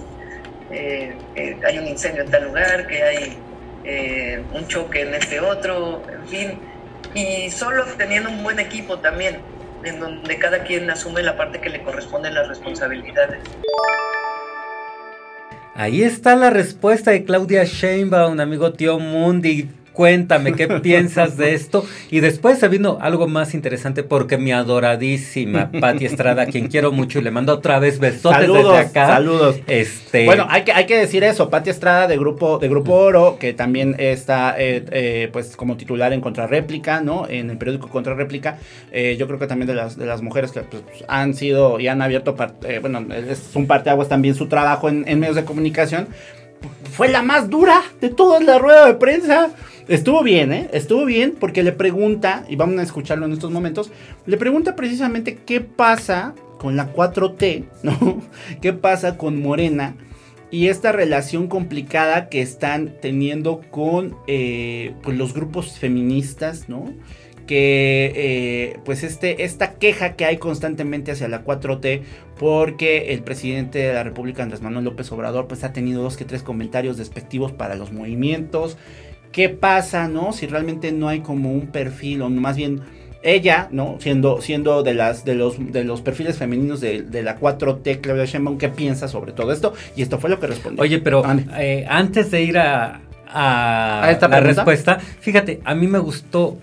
Eh, 0.72 1.16
hay 1.64 1.78
un 1.78 1.86
incendio 1.86 2.24
en 2.24 2.32
tal 2.32 2.46
lugar, 2.46 2.88
que 2.88 3.04
hay 3.04 3.38
eh, 3.84 4.44
un 4.52 4.68
choque 4.68 5.02
en 5.02 5.14
este 5.14 5.40
otro, 5.40 6.02
en 6.12 6.28
fin. 6.28 6.71
Y 7.14 7.50
solo 7.52 7.86
teniendo 7.98 8.30
un 8.30 8.44
buen 8.44 8.60
equipo 8.60 9.00
también, 9.00 9.40
en 9.84 10.00
donde 10.00 10.38
cada 10.38 10.64
quien 10.64 10.90
asume 10.90 11.24
la 11.24 11.36
parte 11.36 11.60
que 11.60 11.70
le 11.70 11.82
corresponde 11.84 12.32
las 12.32 12.48
responsabilidades. 12.48 13.40
Ahí 15.76 16.04
está 16.04 16.36
la 16.36 16.50
respuesta 16.50 17.12
de 17.12 17.24
Claudia 17.24 17.64
Sheinbaum, 17.64 18.40
amigo 18.40 18.74
tío 18.74 19.00
Mundi. 19.00 19.70
Cuéntame 19.94 20.54
qué 20.54 20.68
piensas 20.68 21.38
de 21.38 21.54
esto. 21.54 21.86
Y 22.10 22.22
después 22.22 22.60
se 22.60 22.68
vino 22.68 22.98
algo 23.02 23.28
más 23.28 23.54
interesante 23.54 24.04
porque 24.04 24.38
mi 24.38 24.52
adoradísima 24.52 25.70
Patti 25.80 26.06
Estrada, 26.06 26.46
quien 26.46 26.68
quiero 26.68 26.92
mucho 26.92 27.20
y 27.20 27.22
le 27.22 27.32
mando 27.32 27.54
otra 27.54 27.80
vez 27.80 28.00
besotes 28.00 28.42
saludos, 28.42 28.78
desde 28.78 28.78
acá. 28.78 29.08
Saludos. 29.08 29.60
Este... 29.68 30.26
Bueno, 30.26 30.48
hay 30.50 30.64
que, 30.64 30.72
hay 30.72 30.86
que 30.86 30.98
decir 30.98 31.24
eso. 31.24 31.50
Patti 31.50 31.70
Estrada 31.70 32.08
de 32.08 32.18
Grupo, 32.18 32.58
de 32.58 32.70
Grupo 32.70 32.94
Oro, 32.94 33.38
que 33.40 33.54
también 33.54 33.96
está 33.98 34.56
eh, 34.58 34.86
eh, 34.92 35.30
pues 35.32 35.56
como 35.56 35.76
titular 35.78 36.14
en 36.14 36.22
Contrarréplica, 36.22 37.02
¿no? 37.02 37.28
En 37.28 37.50
el 37.50 37.58
periódico 37.58 37.90
Contrarréplica. 37.90 38.58
Eh, 38.92 39.18
yo 39.20 39.28
creo 39.28 39.40
que 39.40 39.48
también 39.48 39.68
de 39.68 39.76
las, 39.76 39.98
de 39.98 40.06
las 40.06 40.22
mujeres 40.22 40.52
que 40.52 40.62
pues, 40.62 40.84
han 41.08 41.34
sido 41.34 41.80
y 41.80 41.88
han 41.88 42.02
abierto, 42.02 42.36
bueno, 42.80 43.06
es 43.14 43.52
un 43.56 43.68
parteaguas 43.68 44.08
también 44.08 44.36
su 44.36 44.48
trabajo 44.48 44.88
en, 44.90 45.04
en 45.08 45.20
medios 45.20 45.36
de 45.36 45.44
comunicación. 45.44 46.08
Fue 46.94 47.10
la 47.10 47.24
más 47.24 47.50
dura 47.50 47.82
de 48.00 48.10
toda 48.10 48.40
la 48.40 48.60
rueda 48.60 48.86
de 48.86 48.94
prensa. 48.94 49.50
Estuvo 49.88 50.24
bien, 50.24 50.54
¿eh? 50.54 50.70
Estuvo 50.74 51.06
bien 51.06 51.36
porque 51.40 51.64
le 51.64 51.72
pregunta, 51.72 52.46
y 52.50 52.56
vamos 52.56 52.80
a 52.80 52.84
escucharlo 52.84 53.26
en 53.26 53.34
estos 53.34 53.52
momentos, 53.52 53.92
le 54.26 54.38
pregunta 54.38 54.76
precisamente 54.76 55.40
qué 55.46 55.62
pasa 55.62 56.36
con 56.58 56.76
la 56.76 56.94
4T, 56.94 57.66
¿no? 57.84 58.22
¿Qué 58.62 58.74
pasa 58.74 59.18
con 59.18 59.42
Morena? 59.42 59.96
Y 60.52 60.68
esta 60.68 60.92
relación 60.92 61.48
complicada 61.48 62.28
que 62.28 62.42
están 62.42 62.96
teniendo 63.02 63.62
con 63.72 64.18
eh, 64.28 64.94
pues 65.02 65.18
los 65.18 65.34
grupos 65.34 65.80
feministas, 65.80 66.68
¿no? 66.68 66.94
que 67.52 68.14
eh, 68.16 68.80
pues 68.86 69.04
este, 69.04 69.44
esta 69.44 69.74
queja 69.74 70.16
que 70.16 70.24
hay 70.24 70.38
constantemente 70.38 71.12
hacia 71.12 71.28
la 71.28 71.44
4T 71.44 72.02
porque 72.40 73.14
el 73.14 73.24
presidente 73.24 73.80
de 73.80 73.94
la 73.94 74.04
República 74.04 74.42
Andrés 74.42 74.62
Manuel 74.62 74.86
López 74.86 75.12
Obrador 75.12 75.48
pues 75.48 75.66
ha 75.66 75.74
tenido 75.74 76.02
dos 76.02 76.16
que 76.16 76.24
tres 76.24 76.44
comentarios 76.44 76.96
despectivos 76.96 77.52
para 77.52 77.76
los 77.76 77.92
movimientos 77.92 78.78
qué 79.32 79.50
pasa, 79.50 80.08
¿no? 80.08 80.34
Si 80.34 80.48
realmente 80.48 80.92
no 80.92 81.08
hay 81.08 81.22
como 81.22 81.52
un 81.52 81.68
perfil, 81.68 82.22
o 82.22 82.30
más 82.30 82.56
bien 82.58 82.82
ella, 83.24 83.68
¿no? 83.72 83.98
Siendo, 84.00 84.42
siendo 84.42 84.84
de, 84.84 84.94
las, 84.94 85.26
de, 85.26 85.36
los, 85.36 85.56
de 85.72 85.84
los 85.84 86.02
perfiles 86.02 86.38
femeninos 86.38 86.82
de, 86.82 87.24
la 87.24 87.40
4T, 87.40 88.02
Claudia 88.02 88.26
Sheinbaum, 88.26 88.58
¿qué 88.58 88.70
piensa 88.70 89.08
sobre 89.08 89.32
todo 89.32 89.52
esto? 89.52 89.74
Y 89.96 90.02
esto 90.02 90.20
fue 90.20 90.30
lo 90.30 90.40
que 90.40 90.48
respondió. 90.48 90.82
Oye, 90.82 91.00
pero 91.00 91.24
eh, 91.58 91.86
antes 91.88 92.32
de 92.32 92.42
ir 92.42 92.58
a, 92.58 93.02
a, 93.28 94.10
esta 94.12 94.28
la 94.28 94.40
respuesta, 94.40 95.00
fíjate, 95.00 95.62
a 95.64 95.76
mí 95.76 95.88
me 95.88 96.00
gustó 96.00 96.58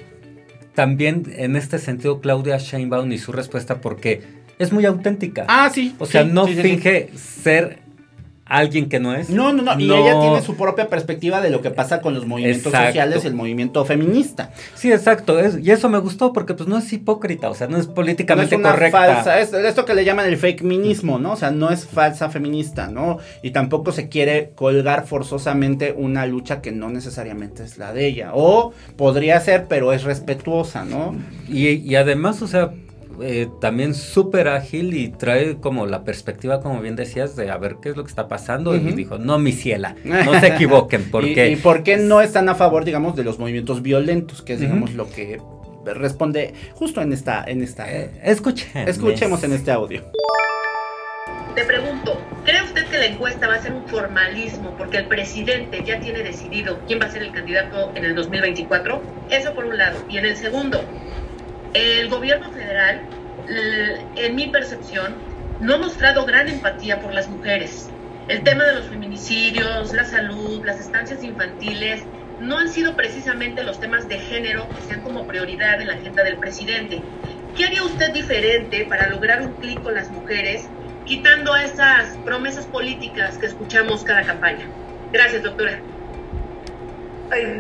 también 0.74 1.32
en 1.36 1.56
este 1.56 1.78
sentido 1.78 2.20
Claudia 2.20 2.58
Sheinbaum 2.58 3.10
y 3.12 3.18
su 3.18 3.32
respuesta 3.32 3.80
porque 3.80 4.22
es 4.58 4.72
muy 4.72 4.84
auténtica. 4.84 5.44
Ah, 5.48 5.70
sí. 5.72 5.94
O 5.98 6.06
sea, 6.06 6.24
no 6.24 6.46
finge 6.46 7.10
ser 7.14 7.87
alguien 8.48 8.88
que 8.88 8.98
no 8.98 9.14
es. 9.14 9.30
No, 9.30 9.52
no, 9.52 9.62
no, 9.62 9.78
Y 9.78 9.84
ella 9.84 10.20
tiene 10.20 10.42
su 10.42 10.56
propia 10.56 10.88
perspectiva 10.88 11.40
de 11.40 11.50
lo 11.50 11.60
que 11.60 11.70
pasa 11.70 12.00
con 12.00 12.14
los 12.14 12.26
movimientos 12.26 12.72
sociales 12.72 13.24
y 13.24 13.26
el 13.26 13.34
movimiento 13.34 13.84
feminista. 13.84 14.50
Sí, 14.74 14.90
exacto. 14.90 15.38
y 15.58 15.70
eso 15.70 15.88
me 15.88 15.98
gustó 15.98 16.32
porque 16.32 16.54
pues 16.54 16.68
no 16.68 16.78
es 16.78 16.92
hipócrita, 16.92 17.50
o 17.50 17.54
sea, 17.54 17.66
no 17.66 17.78
es 17.78 17.86
políticamente 17.86 18.56
no 18.56 18.62
es 18.62 18.64
una 18.64 18.70
correcta. 18.70 18.98
Falsa, 18.98 19.40
es 19.40 19.52
esto 19.52 19.84
que 19.84 19.94
le 19.94 20.04
llaman 20.04 20.26
el 20.26 20.36
fake 20.36 20.62
minismo, 20.62 21.18
¿no? 21.18 21.32
O 21.32 21.36
sea, 21.36 21.50
no 21.50 21.70
es 21.70 21.86
falsa 21.86 22.30
feminista, 22.30 22.88
¿no? 22.88 23.18
Y 23.42 23.50
tampoco 23.50 23.92
se 23.92 24.08
quiere 24.08 24.52
colgar 24.54 25.06
forzosamente 25.06 25.94
una 25.96 26.26
lucha 26.26 26.60
que 26.60 26.72
no 26.72 26.88
necesariamente 26.88 27.64
es 27.64 27.78
la 27.78 27.92
de 27.92 28.06
ella. 28.06 28.30
O 28.34 28.72
podría 28.96 29.38
ser, 29.40 29.66
pero 29.68 29.92
es 29.92 30.04
respetuosa, 30.04 30.84
¿no? 30.84 31.14
Y, 31.48 31.68
y 31.68 31.94
además, 31.96 32.40
o 32.42 32.48
sea, 32.48 32.72
eh, 33.22 33.48
también 33.60 33.94
súper 33.94 34.48
ágil 34.48 34.94
y 34.94 35.08
trae 35.08 35.56
como 35.56 35.86
la 35.86 36.04
perspectiva, 36.04 36.60
como 36.60 36.80
bien 36.80 36.96
decías, 36.96 37.36
de 37.36 37.50
a 37.50 37.56
ver 37.56 37.76
qué 37.82 37.90
es 37.90 37.96
lo 37.96 38.04
que 38.04 38.10
está 38.10 38.28
pasando. 38.28 38.74
Y 38.74 38.80
dijo, 38.80 39.18
no, 39.18 39.38
mi 39.38 39.52
ciela, 39.52 39.96
no 40.04 40.38
se 40.40 40.46
equivoquen. 40.54 41.10
Porque... 41.10 41.50
¿Y, 41.50 41.56
por 41.56 41.82
qué 41.82 41.96
no 41.96 42.20
están 42.20 42.48
a 42.48 42.54
favor, 42.54 42.84
digamos, 42.84 43.16
de 43.16 43.24
los 43.24 43.38
movimientos 43.38 43.82
violentos? 43.82 44.42
Que 44.42 44.54
es, 44.54 44.60
digamos, 44.60 44.94
lo 44.94 45.08
que 45.10 45.40
responde 45.84 46.54
justo 46.74 47.00
en 47.00 47.12
esta... 47.12 47.44
En 47.44 47.62
esta 47.62 47.90
eh, 47.92 48.10
Escuchemos 48.22 49.42
en 49.44 49.52
este 49.52 49.70
audio. 49.70 50.04
Te 51.54 51.64
pregunto, 51.64 52.16
¿cree 52.44 52.62
usted 52.62 52.86
que 52.86 52.98
la 52.98 53.06
encuesta 53.06 53.48
va 53.48 53.56
a 53.56 53.60
ser 53.60 53.72
un 53.72 53.84
formalismo 53.88 54.76
porque 54.78 54.98
el 54.98 55.06
presidente 55.06 55.82
ya 55.84 55.98
tiene 55.98 56.22
decidido 56.22 56.78
quién 56.86 57.00
va 57.00 57.06
a 57.06 57.10
ser 57.10 57.22
el 57.22 57.32
candidato 57.32 57.90
en 57.96 58.04
el 58.04 58.14
2024? 58.14 59.02
Eso 59.30 59.54
por 59.54 59.64
un 59.64 59.76
lado. 59.76 59.98
Y 60.08 60.18
en 60.18 60.26
el 60.26 60.36
segundo, 60.36 60.80
el 61.78 62.08
gobierno 62.08 62.50
federal, 62.50 63.02
en 64.16 64.36
mi 64.36 64.48
percepción, 64.48 65.14
no 65.60 65.74
ha 65.74 65.78
mostrado 65.78 66.24
gran 66.24 66.48
empatía 66.48 67.00
por 67.00 67.14
las 67.14 67.28
mujeres. 67.28 67.88
El 68.28 68.42
tema 68.42 68.64
de 68.64 68.74
los 68.74 68.86
feminicidios, 68.86 69.92
la 69.92 70.04
salud, 70.04 70.64
las 70.64 70.80
estancias 70.80 71.22
infantiles, 71.22 72.02
no 72.40 72.58
han 72.58 72.68
sido 72.68 72.94
precisamente 72.94 73.64
los 73.64 73.80
temas 73.80 74.08
de 74.08 74.18
género 74.18 74.68
que 74.68 74.82
sean 74.82 75.00
como 75.00 75.26
prioridad 75.26 75.80
en 75.80 75.88
la 75.88 75.94
agenda 75.94 76.22
del 76.22 76.36
presidente. 76.36 77.00
¿Qué 77.56 77.64
haría 77.64 77.82
usted 77.82 78.12
diferente 78.12 78.86
para 78.88 79.08
lograr 79.08 79.42
un 79.42 79.54
clic 79.54 79.82
con 79.82 79.94
las 79.94 80.10
mujeres, 80.10 80.68
quitando 81.04 81.56
esas 81.56 82.16
promesas 82.18 82.66
políticas 82.66 83.38
que 83.38 83.46
escuchamos 83.46 84.04
cada 84.04 84.22
campaña? 84.22 84.66
Gracias, 85.12 85.42
doctora. 85.42 85.80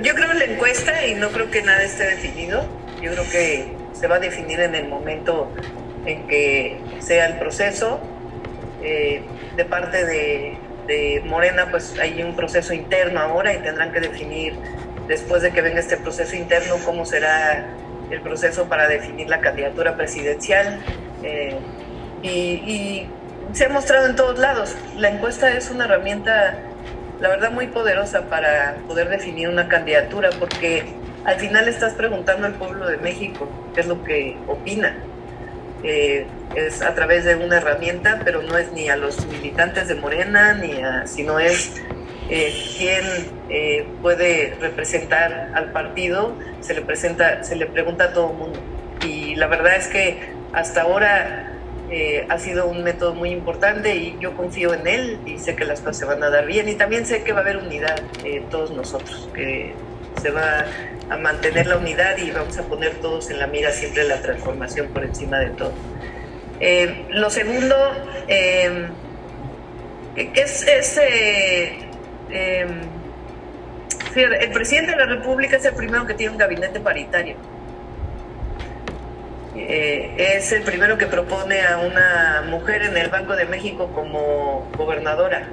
Yo 0.02 0.14
creo 0.14 0.30
en 0.32 0.38
la 0.38 0.44
encuesta 0.44 1.06
y 1.06 1.14
no 1.14 1.28
creo 1.30 1.50
que 1.50 1.62
nada 1.62 1.82
esté 1.82 2.04
definido. 2.04 2.64
Yo 3.02 3.12
creo 3.12 3.24
que 3.30 3.77
se 3.98 4.06
va 4.06 4.16
a 4.16 4.18
definir 4.20 4.60
en 4.60 4.74
el 4.74 4.88
momento 4.88 5.50
en 6.06 6.26
que 6.26 6.78
sea 7.00 7.26
el 7.26 7.38
proceso. 7.38 8.00
Eh, 8.82 9.22
de 9.56 9.64
parte 9.64 10.04
de, 10.04 10.56
de, 10.86 11.22
Morena, 11.26 11.68
pues 11.70 11.98
hay 11.98 12.22
un 12.22 12.36
proceso 12.36 12.72
interno 12.72 13.20
ahora 13.20 13.52
y 13.52 13.58
tendrán 13.58 13.92
que 13.92 14.00
definir, 14.00 14.54
después 15.08 15.42
de 15.42 15.50
que 15.50 15.62
venga 15.62 15.80
este 15.80 15.96
proceso 15.96 16.36
interno, 16.36 16.76
cómo 16.84 17.04
será 17.04 17.66
el 18.10 18.20
proceso 18.20 18.68
para 18.68 18.86
definir 18.88 19.28
la 19.28 19.40
candidatura 19.40 19.96
presidencial. 19.96 20.80
Eh, 21.22 21.56
y, 22.22 22.30
y 22.30 23.10
se 23.52 23.64
ha 23.64 23.68
mostrado 23.68 24.06
en 24.06 24.16
todos 24.16 24.38
lados. 24.38 24.76
La 24.96 25.08
encuesta 25.08 25.50
es 25.50 25.70
una 25.70 25.84
herramienta 25.84 26.58
la 27.20 27.28
verdad 27.28 27.50
muy 27.50 27.66
poderosa 27.66 28.22
para 28.28 28.76
poder 28.86 29.08
definir 29.08 29.48
una 29.48 29.68
candidatura, 29.68 30.30
porque 30.38 30.84
al 31.28 31.38
final 31.38 31.68
estás 31.68 31.92
preguntando 31.92 32.46
al 32.46 32.54
pueblo 32.54 32.86
de 32.86 32.96
México 32.96 33.46
qué 33.74 33.80
es 33.80 33.86
lo 33.86 34.02
que 34.02 34.34
opina. 34.46 34.96
Eh, 35.82 36.26
es 36.54 36.80
a 36.80 36.94
través 36.94 37.26
de 37.26 37.36
una 37.36 37.58
herramienta, 37.58 38.22
pero 38.24 38.40
no 38.40 38.56
es 38.56 38.72
ni 38.72 38.88
a 38.88 38.96
los 38.96 39.26
militantes 39.26 39.88
de 39.88 39.94
Morena, 39.94 40.54
ni 40.54 40.80
a, 40.82 41.06
sino 41.06 41.38
es 41.38 41.74
eh, 42.30 42.54
quién 42.78 43.04
eh, 43.50 43.86
puede 44.00 44.56
representar 44.58 45.50
al 45.54 45.70
partido, 45.70 46.32
se 46.60 46.72
le 46.72 46.80
presenta, 46.80 47.44
se 47.44 47.56
le 47.56 47.66
pregunta 47.66 48.04
a 48.04 48.12
todo 48.14 48.30
el 48.30 48.36
mundo. 48.38 48.58
Y 49.06 49.34
la 49.34 49.48
verdad 49.48 49.76
es 49.76 49.88
que 49.88 50.32
hasta 50.54 50.80
ahora 50.80 51.58
eh, 51.90 52.26
ha 52.28 52.38
sido 52.38 52.66
un 52.68 52.82
método 52.82 53.14
muy 53.14 53.30
importante 53.30 53.96
y 53.96 54.16
yo 54.18 54.34
confío 54.34 54.74
en 54.74 54.86
él 54.86 55.18
y 55.24 55.38
sé 55.38 55.56
que 55.56 55.64
las 55.64 55.80
cosas 55.80 55.98
se 55.98 56.04
van 56.04 56.22
a 56.22 56.30
dar 56.30 56.46
bien 56.46 56.68
y 56.68 56.74
también 56.74 57.06
sé 57.06 57.22
que 57.22 57.32
va 57.32 57.40
a 57.40 57.42
haber 57.42 57.58
unidad 57.58 57.98
eh, 58.24 58.42
todos 58.50 58.70
nosotros, 58.72 59.28
se 60.20 60.30
va 60.30 60.64
a 61.10 61.16
mantener 61.16 61.66
la 61.66 61.76
unidad 61.76 62.16
y 62.18 62.30
vamos 62.30 62.58
a 62.58 62.62
poner 62.62 62.94
todos 62.96 63.30
en 63.30 63.38
la 63.38 63.46
mira 63.46 63.70
siempre 63.72 64.04
la 64.04 64.20
transformación 64.20 64.88
por 64.88 65.04
encima 65.04 65.38
de 65.38 65.50
todo. 65.50 65.72
Eh, 66.60 67.06
lo 67.10 67.30
segundo, 67.30 67.76
eh, 68.26 68.88
que 70.14 70.40
es, 70.40 70.66
es 70.66 71.00
el 74.16 74.50
presidente 74.52 74.90
de 74.92 74.96
la 74.96 75.06
República 75.06 75.56
es 75.56 75.64
el 75.64 75.74
primero 75.74 76.06
que 76.06 76.14
tiene 76.14 76.32
un 76.32 76.38
gabinete 76.38 76.80
paritario 76.80 77.36
eh, 79.60 80.36
es 80.36 80.52
el 80.52 80.62
primero 80.62 80.98
que 80.98 81.06
propone 81.06 81.62
a 81.62 81.78
una 81.78 82.44
mujer 82.48 82.82
en 82.82 82.96
el 82.96 83.08
Banco 83.08 83.34
de 83.34 83.44
México 83.44 83.90
como 83.92 84.70
gobernadora. 84.76 85.48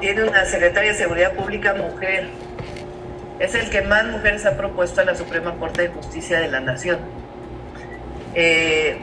Tiene 0.00 0.24
una 0.24 0.44
secretaria 0.44 0.92
de 0.92 0.98
Seguridad 0.98 1.32
Pública 1.32 1.74
mujer. 1.74 2.28
Es 3.38 3.54
el 3.54 3.70
que 3.70 3.82
más 3.82 4.04
mujeres 4.04 4.44
ha 4.46 4.56
propuesto 4.56 5.00
a 5.00 5.04
la 5.04 5.14
Suprema 5.14 5.54
Corte 5.54 5.82
de 5.82 5.88
Justicia 5.88 6.40
de 6.40 6.48
la 6.48 6.58
Nación. 6.58 6.98
Eh, 8.34 8.98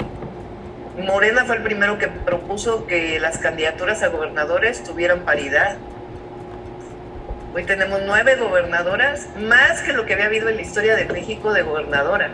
Morena 0.98 1.46
fue 1.46 1.56
el 1.56 1.64
primero 1.64 1.98
que 1.98 2.08
propuso 2.08 2.86
que 2.86 3.20
las 3.20 3.38
candidaturas 3.38 4.04
a 4.04 4.10
gobernadores 4.10 4.84
tuvieran 4.84 5.22
paridad. 5.22 5.78
Hoy 7.54 7.64
tenemos 7.64 8.02
nueve 8.06 8.36
gobernadoras, 8.36 9.30
más 9.38 9.82
que 9.82 9.94
lo 9.94 10.06
que 10.06 10.14
había 10.14 10.26
habido 10.26 10.50
en 10.50 10.58
la 10.58 10.62
historia 10.62 10.96
de 10.98 11.06
México 11.06 11.54
de 11.54 11.62
gobernadoras. 11.62 12.32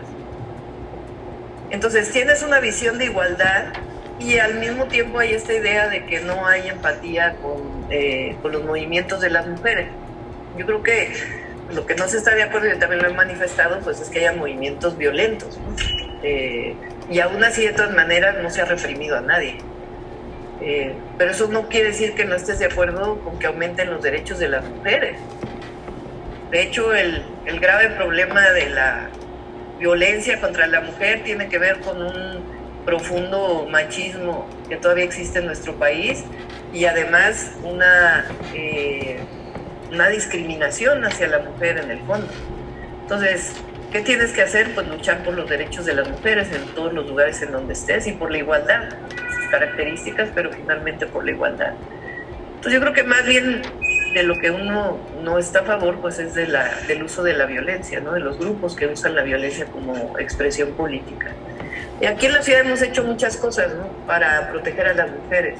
Entonces 1.70 2.10
tienes 2.10 2.42
una 2.42 2.58
visión 2.58 2.98
de 2.98 3.04
igualdad 3.04 3.66
y 4.18 4.38
al 4.38 4.54
mismo 4.54 4.86
tiempo 4.86 5.20
hay 5.20 5.34
esta 5.34 5.54
idea 5.54 5.88
de 5.88 6.04
que 6.06 6.20
no 6.20 6.46
hay 6.46 6.68
empatía 6.68 7.36
con, 7.40 7.86
eh, 7.90 8.36
con 8.42 8.52
los 8.52 8.64
movimientos 8.64 9.20
de 9.20 9.30
las 9.30 9.46
mujeres. 9.46 9.86
Yo 10.58 10.66
creo 10.66 10.82
que 10.82 11.41
lo 11.74 11.86
que 11.86 11.94
no 11.94 12.08
se 12.08 12.18
está 12.18 12.34
de 12.34 12.42
acuerdo, 12.42 12.72
y 12.72 12.78
también 12.78 13.02
lo 13.02 13.08
he 13.08 13.14
manifestado, 13.14 13.80
pues 13.80 14.00
es 14.00 14.08
que 14.08 14.20
haya 14.20 14.32
movimientos 14.32 14.96
violentos. 14.96 15.58
Eh, 16.22 16.74
y 17.10 17.20
aún 17.20 17.42
así, 17.42 17.66
de 17.66 17.72
todas 17.72 17.94
maneras, 17.94 18.36
no 18.42 18.50
se 18.50 18.62
ha 18.62 18.64
reprimido 18.64 19.16
a 19.16 19.20
nadie. 19.20 19.58
Eh, 20.60 20.94
pero 21.18 21.32
eso 21.32 21.48
no 21.48 21.68
quiere 21.68 21.88
decir 21.88 22.14
que 22.14 22.24
no 22.24 22.34
estés 22.34 22.58
de 22.60 22.66
acuerdo 22.66 23.18
con 23.20 23.38
que 23.38 23.46
aumenten 23.46 23.90
los 23.90 24.02
derechos 24.02 24.38
de 24.38 24.48
las 24.48 24.64
mujeres. 24.64 25.16
De 26.50 26.62
hecho, 26.62 26.94
el, 26.94 27.24
el 27.46 27.60
grave 27.60 27.90
problema 27.90 28.50
de 28.50 28.70
la 28.70 29.08
violencia 29.78 30.40
contra 30.40 30.66
la 30.66 30.80
mujer 30.80 31.24
tiene 31.24 31.48
que 31.48 31.58
ver 31.58 31.80
con 31.80 32.00
un 32.00 32.42
profundo 32.84 33.66
machismo 33.70 34.46
que 34.68 34.76
todavía 34.76 35.04
existe 35.04 35.38
en 35.38 35.46
nuestro 35.46 35.74
país 35.74 36.24
y 36.72 36.84
además 36.84 37.52
una, 37.62 38.26
eh, 38.54 39.18
una 39.92 40.08
discriminación 40.08 41.04
hacia 41.04 41.28
la 41.28 41.40
mujer 41.40 41.78
en 41.78 41.90
el 41.90 42.00
fondo. 42.00 42.28
Entonces, 43.02 43.52
¿qué 43.92 44.00
tienes 44.00 44.32
que 44.32 44.42
hacer? 44.42 44.74
Pues 44.74 44.88
luchar 44.88 45.22
por 45.22 45.34
los 45.34 45.48
derechos 45.48 45.84
de 45.84 45.94
las 45.94 46.08
mujeres 46.08 46.48
en 46.52 46.64
todos 46.74 46.92
los 46.92 47.06
lugares 47.06 47.42
en 47.42 47.52
donde 47.52 47.74
estés 47.74 48.06
y 48.06 48.12
por 48.12 48.30
la 48.30 48.38
igualdad, 48.38 48.88
sus 49.36 49.50
características, 49.50 50.30
pero 50.34 50.50
finalmente 50.50 51.06
por 51.06 51.24
la 51.24 51.32
igualdad. 51.32 51.74
Entonces 52.54 52.72
yo 52.72 52.80
creo 52.80 52.94
que 52.94 53.02
más 53.02 53.26
bien 53.26 53.62
de 54.14 54.22
lo 54.22 54.38
que 54.38 54.50
uno 54.50 54.98
no 55.22 55.38
está 55.38 55.60
a 55.60 55.64
favor, 55.64 56.00
pues 56.00 56.18
es 56.18 56.34
de 56.34 56.46
la, 56.46 56.70
del 56.86 57.02
uso 57.02 57.22
de 57.22 57.34
la 57.34 57.46
violencia, 57.46 58.00
¿no? 58.00 58.12
de 58.12 58.20
los 58.20 58.38
grupos 58.38 58.76
que 58.76 58.86
usan 58.86 59.14
la 59.14 59.22
violencia 59.22 59.66
como 59.66 60.18
expresión 60.18 60.72
política. 60.72 61.32
Y 62.00 62.06
aquí 62.06 62.26
en 62.26 62.32
la 62.32 62.42
ciudad 62.42 62.60
hemos 62.60 62.82
hecho 62.82 63.04
muchas 63.04 63.36
cosas 63.36 63.74
¿no? 63.74 63.88
para 64.06 64.48
proteger 64.50 64.86
a 64.88 64.94
las 64.94 65.10
mujeres. 65.10 65.58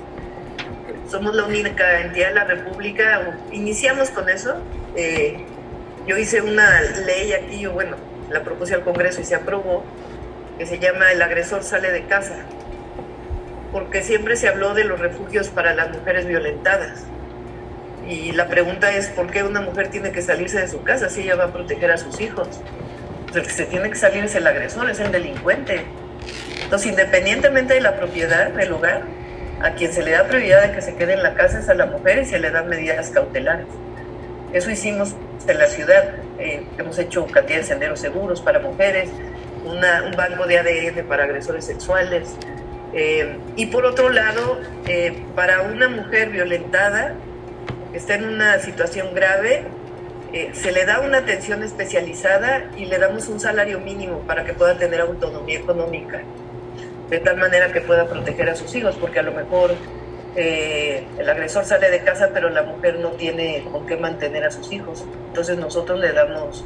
Somos 1.11 1.35
la 1.35 1.45
única 1.45 2.01
entidad 2.01 2.29
de 2.29 2.35
la 2.35 2.45
República, 2.45 3.39
iniciamos 3.51 4.11
con 4.11 4.29
eso. 4.29 4.57
Eh, 4.97 5.45
yo 6.07 6.17
hice 6.17 6.41
una 6.41 6.81
ley 6.81 7.33
aquí, 7.33 7.61
yo, 7.61 7.73
bueno, 7.73 7.97
la 8.31 8.43
propuse 8.43 8.75
al 8.75 8.83
Congreso 8.83 9.21
y 9.21 9.25
se 9.25 9.35
aprobó, 9.35 9.85
que 10.59 10.67
se 10.67 10.79
llama 10.79 11.13
El 11.13 11.23
agresor 11.23 11.63
sale 11.63 11.91
de 11.91 12.05
casa, 12.07 12.37
porque 13.73 14.03
siempre 14.03 14.37
se 14.37 14.49
habló 14.49 14.75
de 14.75 14.85
los 14.85 14.99
refugios 14.99 15.49
para 15.49 15.75
las 15.75 15.91
mujeres 15.91 16.27
violentadas 16.27 17.05
y 18.09 18.33
la 18.33 18.49
pregunta 18.49 18.93
es, 18.95 19.09
¿por 19.09 19.31
qué 19.31 19.43
una 19.43 19.61
mujer 19.61 19.89
tiene 19.89 20.11
que 20.11 20.23
salirse 20.23 20.61
de 20.61 20.69
su 20.69 20.83
casa 20.83 21.09
si 21.09 21.23
ella 21.23 21.37
va 21.37 21.45
a 21.45 21.53
proteger 21.53 21.91
a 21.91 21.99
sus 21.99 22.21
hijos? 22.21 22.49
Pues 23.25 23.37
el 23.37 23.43
que 23.45 23.51
se 23.51 23.65
tiene 23.67 23.91
que 23.91 23.97
salir 23.97 24.25
es 24.25 24.35
el 24.35 24.47
agresor, 24.47 24.91
es 24.91 24.99
el 25.01 25.13
delincuente. 25.13 25.83
Entonces, 26.63 26.91
independientemente 26.91 27.75
de 27.75 27.81
la 27.81 27.97
propiedad 27.97 28.51
del 28.51 28.73
hogar, 28.73 29.03
a 29.61 29.75
quien 29.75 29.93
se 29.93 30.03
le 30.03 30.13
da 30.13 30.25
prioridad 30.25 30.69
de 30.69 30.75
que 30.75 30.83
se 30.83 30.95
quede 30.95 31.15
en 31.15 31.23
la 31.23 31.35
casa 31.35 31.59
es 31.59 31.69
a 31.69 31.75
la 31.75 31.87
mujer 31.87 32.19
y 32.21 32.25
se 32.25 32.39
le 32.39 32.51
dan 32.51 32.69
medidas 32.69 33.11
cautelares. 33.11 33.67
Eso 34.53 34.71
hicimos 34.71 35.15
en 35.47 35.59
la 35.59 35.67
ciudad. 35.67 36.15
Eh, 36.39 36.65
hemos 36.79 36.99
hecho 36.99 37.27
cantidad 37.27 37.59
de 37.59 37.65
senderos 37.65 38.01
seguros 38.01 38.41
para 38.41 38.59
mujeres, 38.59 39.09
un 39.65 39.81
banco 40.17 40.47
de 40.47 40.59
ADN 40.59 41.07
para 41.07 41.25
agresores 41.25 41.65
sexuales. 41.65 42.37
Eh, 42.93 43.39
y 43.57 43.67
por 43.67 43.87
otro 43.87 44.11
lado, 44.11 44.61
eh, 44.87 45.23
para 45.35 45.63
una 45.63 45.89
mujer 45.89 46.31
violentada, 46.31 47.15
está 47.95 48.15
en 48.15 48.25
una 48.25 48.59
situación 48.59 49.15
grave, 49.15 49.65
se 50.55 50.73
le 50.73 50.87
da 50.87 51.01
una 51.01 51.19
atención 51.19 51.63
especializada 51.63 52.71
y 52.79 52.87
le 52.87 52.99
damos 52.99 53.29
un 53.29 53.39
salario 53.39 53.81
mínimo 53.81 54.21
para 54.21 54.45
que 54.47 54.55
pueda 54.55 54.79
tener 54.79 55.03
autonomía 55.03 55.59
económica, 55.59 56.23
de 57.13 57.21
tal 57.21 57.37
manera 57.37 57.71
que 57.71 57.83
pueda 57.83 58.07
proteger 58.07 58.49
a 58.49 58.57
sus 58.57 58.75
hijos, 58.75 58.97
porque 58.99 59.19
a 59.19 59.23
lo 59.23 59.33
mejor 59.33 59.75
eh, 60.35 61.05
el 61.19 61.29
agresor 61.29 61.67
sale 61.67 61.91
de 61.91 62.01
casa, 62.01 62.31
pero 62.33 62.49
la 62.49 62.63
mujer 62.63 63.01
no 63.01 63.11
tiene 63.11 63.63
con 63.71 63.87
qué 63.87 63.99
mantener 63.99 64.45
a 64.45 64.51
sus 64.51 64.73
hijos. 64.73 65.05
Entonces 65.29 65.59
nosotros 65.59 66.01
le 66.01 66.13
damos 66.13 66.65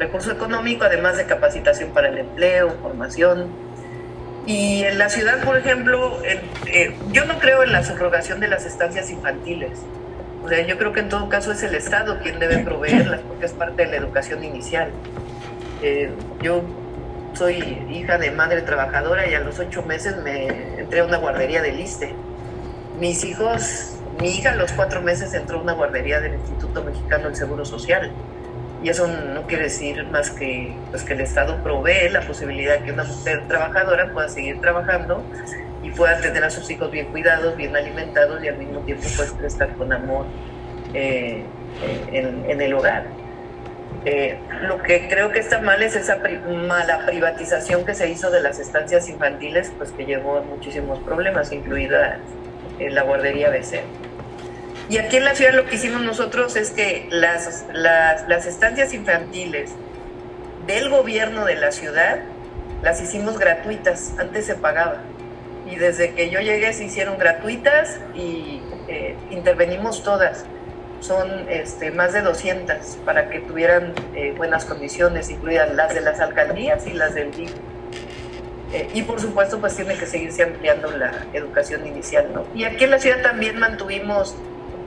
recurso 0.00 0.32
económico, 0.32 0.84
además 0.84 1.16
de 1.16 1.26
capacitación 1.26 1.90
para 1.90 2.08
el 2.08 2.18
empleo, 2.18 2.74
formación. 2.82 3.46
Y 4.46 4.82
en 4.82 4.98
la 4.98 5.08
ciudad, 5.10 5.44
por 5.44 5.56
ejemplo, 5.56 6.18
eh, 6.24 6.92
yo 7.12 7.24
no 7.26 7.38
creo 7.38 7.62
en 7.62 7.70
la 7.70 7.84
subrogación 7.84 8.40
de 8.40 8.48
las 8.48 8.66
estancias 8.66 9.10
infantiles. 9.10 9.78
O 10.44 10.48
sea, 10.48 10.66
yo 10.66 10.76
creo 10.76 10.92
que 10.92 11.00
en 11.00 11.08
todo 11.08 11.28
caso 11.28 11.52
es 11.52 11.62
el 11.62 11.76
Estado 11.76 12.18
quien 12.18 12.40
debe 12.40 12.58
proveerlas 12.58 13.20
porque 13.20 13.46
es 13.46 13.52
parte 13.52 13.84
de 13.84 13.92
la 13.92 13.96
educación 13.98 14.42
inicial. 14.42 14.90
Eh, 15.82 16.10
yo 16.42 16.64
soy 17.34 17.56
hija 17.90 18.18
de 18.18 18.30
madre 18.30 18.62
trabajadora 18.62 19.28
y 19.28 19.34
a 19.34 19.40
los 19.40 19.58
ocho 19.58 19.82
meses 19.82 20.16
me 20.22 20.46
entré 20.78 21.00
a 21.00 21.04
una 21.04 21.18
guardería 21.18 21.62
del 21.62 21.80
ISTE. 21.80 22.14
Mis 22.98 23.24
hijos, 23.24 23.96
mi 24.20 24.28
hija 24.28 24.52
a 24.52 24.56
los 24.56 24.72
cuatro 24.72 25.02
meses 25.02 25.34
entró 25.34 25.58
a 25.58 25.62
una 25.62 25.72
guardería 25.72 26.20
del 26.20 26.34
Instituto 26.34 26.84
Mexicano 26.84 27.24
del 27.24 27.36
Seguro 27.36 27.64
Social. 27.64 28.12
Y 28.82 28.90
eso 28.90 29.06
no 29.06 29.42
quiere 29.46 29.64
decir 29.64 30.06
más 30.08 30.30
que, 30.30 30.74
pues, 30.90 31.02
que 31.04 31.14
el 31.14 31.22
Estado 31.22 31.62
provee 31.62 32.10
la 32.10 32.20
posibilidad 32.20 32.84
que 32.84 32.92
una 32.92 33.04
mujer 33.04 33.48
trabajadora 33.48 34.12
pueda 34.12 34.28
seguir 34.28 34.60
trabajando 34.60 35.22
y 35.82 35.90
pueda 35.90 36.20
tener 36.20 36.44
a 36.44 36.50
sus 36.50 36.70
hijos 36.70 36.90
bien 36.90 37.06
cuidados, 37.06 37.56
bien 37.56 37.74
alimentados 37.74 38.42
y 38.44 38.48
al 38.48 38.58
mismo 38.58 38.80
tiempo 38.80 39.04
pues 39.16 39.34
estar 39.42 39.74
con 39.76 39.92
amor 39.92 40.26
eh, 40.92 41.44
en, 42.12 42.44
en, 42.48 42.60
el 42.60 42.74
hogar. 42.74 43.06
Eh, 44.06 44.38
lo 44.62 44.82
que 44.82 45.08
creo 45.08 45.32
que 45.32 45.38
está 45.38 45.60
mal 45.60 45.82
es 45.82 45.96
esa 45.96 46.18
mala 46.66 47.06
privatización 47.06 47.86
que 47.86 47.94
se 47.94 48.10
hizo 48.10 48.30
de 48.30 48.42
las 48.42 48.58
estancias 48.58 49.08
infantiles, 49.08 49.72
pues 49.78 49.92
que 49.92 50.04
llevó 50.04 50.38
a 50.38 50.42
muchísimos 50.42 50.98
problemas, 51.00 51.52
incluida 51.52 52.18
eh, 52.78 52.90
la 52.90 53.02
guardería 53.02 53.48
BC. 53.50 53.82
Y 54.90 54.98
aquí 54.98 55.16
en 55.16 55.24
la 55.24 55.34
ciudad 55.34 55.54
lo 55.54 55.64
que 55.64 55.76
hicimos 55.76 56.02
nosotros 56.02 56.56
es 56.56 56.70
que 56.70 57.08
las, 57.10 57.64
las, 57.72 58.28
las 58.28 58.44
estancias 58.44 58.92
infantiles 58.92 59.72
del 60.66 60.90
gobierno 60.90 61.46
de 61.46 61.56
la 61.56 61.72
ciudad 61.72 62.18
las 62.82 63.00
hicimos 63.00 63.38
gratuitas, 63.38 64.12
antes 64.18 64.44
se 64.44 64.54
pagaba. 64.54 64.98
Y 65.66 65.76
desde 65.76 66.12
que 66.12 66.28
yo 66.28 66.40
llegué 66.40 66.74
se 66.74 66.84
hicieron 66.84 67.16
gratuitas 67.16 67.98
y 68.14 68.60
eh, 68.88 69.16
intervenimos 69.30 70.02
todas. 70.02 70.44
Son 71.06 71.50
este, 71.50 71.90
más 71.90 72.14
de 72.14 72.22
200 72.22 72.76
para 73.04 73.28
que 73.28 73.40
tuvieran 73.40 73.92
eh, 74.14 74.32
buenas 74.34 74.64
condiciones, 74.64 75.28
incluidas 75.28 75.74
las 75.74 75.92
de 75.92 76.00
las 76.00 76.18
alcaldías 76.18 76.86
y 76.86 76.94
las 76.94 77.14
del 77.14 77.30
DIF. 77.30 77.52
Eh, 78.72 78.88
y 78.94 79.02
por 79.02 79.20
supuesto, 79.20 79.60
pues 79.60 79.76
tiene 79.76 79.98
que 79.98 80.06
seguirse 80.06 80.44
ampliando 80.44 80.90
la 80.90 81.26
educación 81.34 81.86
inicial, 81.86 82.30
¿no? 82.32 82.46
Y 82.54 82.64
aquí 82.64 82.84
en 82.84 82.90
la 82.90 82.98
ciudad 82.98 83.20
también 83.20 83.58
mantuvimos 83.58 84.34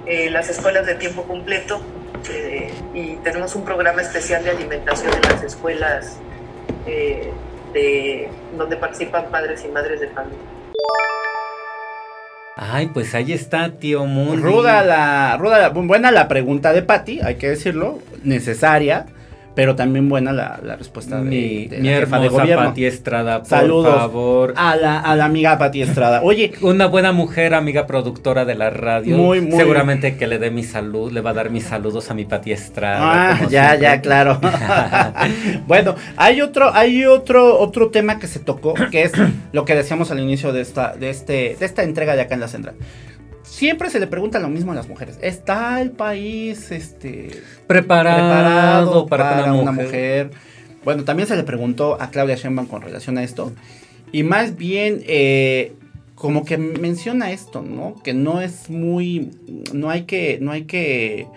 eh, 0.07 0.31
las 0.31 0.50
escuelas 0.50 0.88
de 0.88 0.95
tiempo 0.95 1.21
completo 1.24 1.81
y 2.93 3.15
tenemos 3.17 3.55
un 3.55 3.63
programa 3.63 4.01
especial 4.01 4.43
de 4.43 4.50
alimentación 4.50 5.13
en 5.13 5.21
las 5.21 5.43
escuelas 5.43 6.17
de, 7.74 8.29
donde 8.57 8.75
participan 8.75 9.29
padres 9.29 9.63
y 9.63 9.67
madres 9.69 10.01
de 10.01 10.07
familia. 10.09 10.39
Ay, 12.59 12.87
pues 12.91 13.13
ahí 13.13 13.33
está, 13.33 13.69
tío 13.69 14.05
Mundi. 14.05 14.41
Ruda 14.41 14.83
la, 14.83 15.37
ruda 15.37 15.59
la- 15.59 15.69
buena 15.69 16.09
la 16.11 16.27
pregunta 16.27 16.73
de 16.73 16.81
Patty, 16.81 17.19
hay 17.21 17.35
que 17.35 17.49
decirlo, 17.49 17.99
necesaria, 18.23 19.05
pero 19.57 19.75
también 19.75 20.07
buena 20.07 20.31
la, 20.33 20.59
la 20.63 20.75
respuesta 20.75 21.17
de, 21.17 21.23
Mi, 21.23 21.65
de 21.65 21.79
mi 21.79 21.89
la 21.89 21.97
jefa 22.01 22.19
de 22.19 22.29
gobierno. 22.29 22.65
Pati 22.67 22.85
Estrada, 22.85 23.39
por 23.39 23.47
Saludos 23.47 23.95
favor. 23.95 24.53
A 24.55 24.75
la, 24.75 24.99
a 24.99 25.15
la 25.15 25.25
amiga 25.25 25.57
Pati 25.57 25.81
Estrada. 25.81 26.21
Oye, 26.21 26.51
Una 26.61 26.85
buena 26.85 27.11
mujer, 27.11 27.55
amiga 27.55 27.87
productora 27.87 28.45
de 28.45 28.53
la 28.53 28.69
radio. 28.69 29.17
Muy, 29.17 29.41
muy- 29.41 29.57
Seguramente 29.57 30.15
que 30.15 30.27
le 30.27 30.37
dé 30.37 30.51
mi 30.51 30.61
salud, 30.63 31.11
le 31.11 31.21
va 31.21 31.31
a 31.31 31.33
dar 31.33 31.49
mis 31.49 31.63
saludos 31.63 32.11
a 32.11 32.13
mi 32.13 32.25
Pati 32.25 32.51
Estrada. 32.51 32.99
Ah, 33.31 33.39
ya, 33.49 33.69
siempre. 33.69 33.79
ya, 33.81 34.01
claro. 34.01 34.39
bueno, 35.67 35.95
hay 36.17 36.41
otro, 36.41 36.71
hay 36.71 37.05
otro, 37.05 37.57
otro 37.59 37.89
tema 37.89 38.19
que 38.19 38.27
se 38.27 38.37
tocó, 38.39 38.75
que 38.91 39.01
es 39.01 39.13
lo 39.53 39.65
que 39.65 39.73
decíamos 39.73 40.11
al 40.11 40.19
inicio 40.19 40.53
de 40.53 40.61
esta, 40.61 40.93
de 40.95 41.09
este, 41.09 41.55
de 41.59 41.65
esta 41.65 41.81
entrega 41.81 42.15
de 42.15 42.21
acá 42.21 42.35
en 42.35 42.41
la 42.41 42.47
central. 42.47 42.75
Siempre 43.50 43.89
se 43.89 44.00
le 44.00 44.08
pregunta 44.08 44.39
lo 44.39 44.50
mismo 44.50 44.72
a 44.72 44.75
las 44.75 44.88
mujeres. 44.88 45.18
¿Está 45.22 45.82
el 45.82 45.92
país 45.92 46.72
este, 46.72 47.42
Preparado, 47.66 49.08
para, 49.08 49.54
una, 49.54 49.72
mujer. 49.72 50.32
Bueno, 50.84 51.04
también 51.06 51.27
se 51.27 51.36
le 51.36 51.44
preguntó 51.44 52.00
a 52.00 52.12
Claudia 52.12 52.36
Sheinbaum 52.36 52.68
con 52.68 52.82
relación 52.82 53.18
a 53.18 53.24
esto. 53.24 53.51
Y 54.12 54.24
más 54.24 54.58
bien, 54.58 55.01
eh, 55.08 55.74
como 56.16 56.46
que 56.46 56.58
menciona 56.58 57.32
esto, 57.32 57.62
¿no? 57.62 57.96
Que 58.04 58.13
no 58.13 58.42
es 58.42 58.70
muy. 58.70 59.32
No 59.74 59.89
hay 59.89 60.04
que. 60.04 60.39
No 60.42 60.51
hay 60.51 60.66
que. 60.66 61.27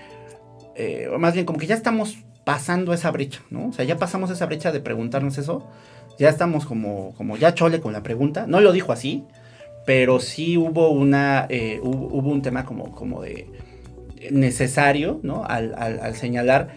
eh, 0.77 1.09
más 1.19 1.35
bien, 1.35 1.47
como 1.47 1.59
que 1.59 1.67
ya 1.67 1.75
estamos 1.75 2.19
pasando 2.45 2.93
esa 2.93 3.11
brecha, 3.11 3.41
¿no? 3.51 3.69
O 3.69 3.73
sea, 3.73 3.85
ya 3.85 3.97
pasamos 3.97 4.31
esa 4.31 4.47
brecha 4.47 4.73
de 4.73 4.81
preguntarnos 4.81 5.39
eso. 5.39 5.67
Ya 6.19 6.29
estamos 6.29 6.67
como, 6.67 7.15
como 7.17 7.37
ya 7.37 7.55
chole 7.55 7.81
con 7.81 7.93
la 7.93 8.03
pregunta. 8.03 8.47
No 8.47 8.61
lo 8.61 8.73
dijo 8.73 8.93
así, 8.93 9.25
pero 9.87 10.21
sí 10.21 10.57
hubo 10.57 10.91
una. 10.91 11.47
eh, 11.49 11.81
hubo, 11.83 12.29
un 12.31 12.43
tema 12.43 12.65
como, 12.65 12.93
como 12.93 13.23
de 13.23 13.47
necesario, 14.31 15.21
¿no? 15.23 15.45
Al- 15.45 15.75
al 15.75 16.15
señalar 16.15 16.69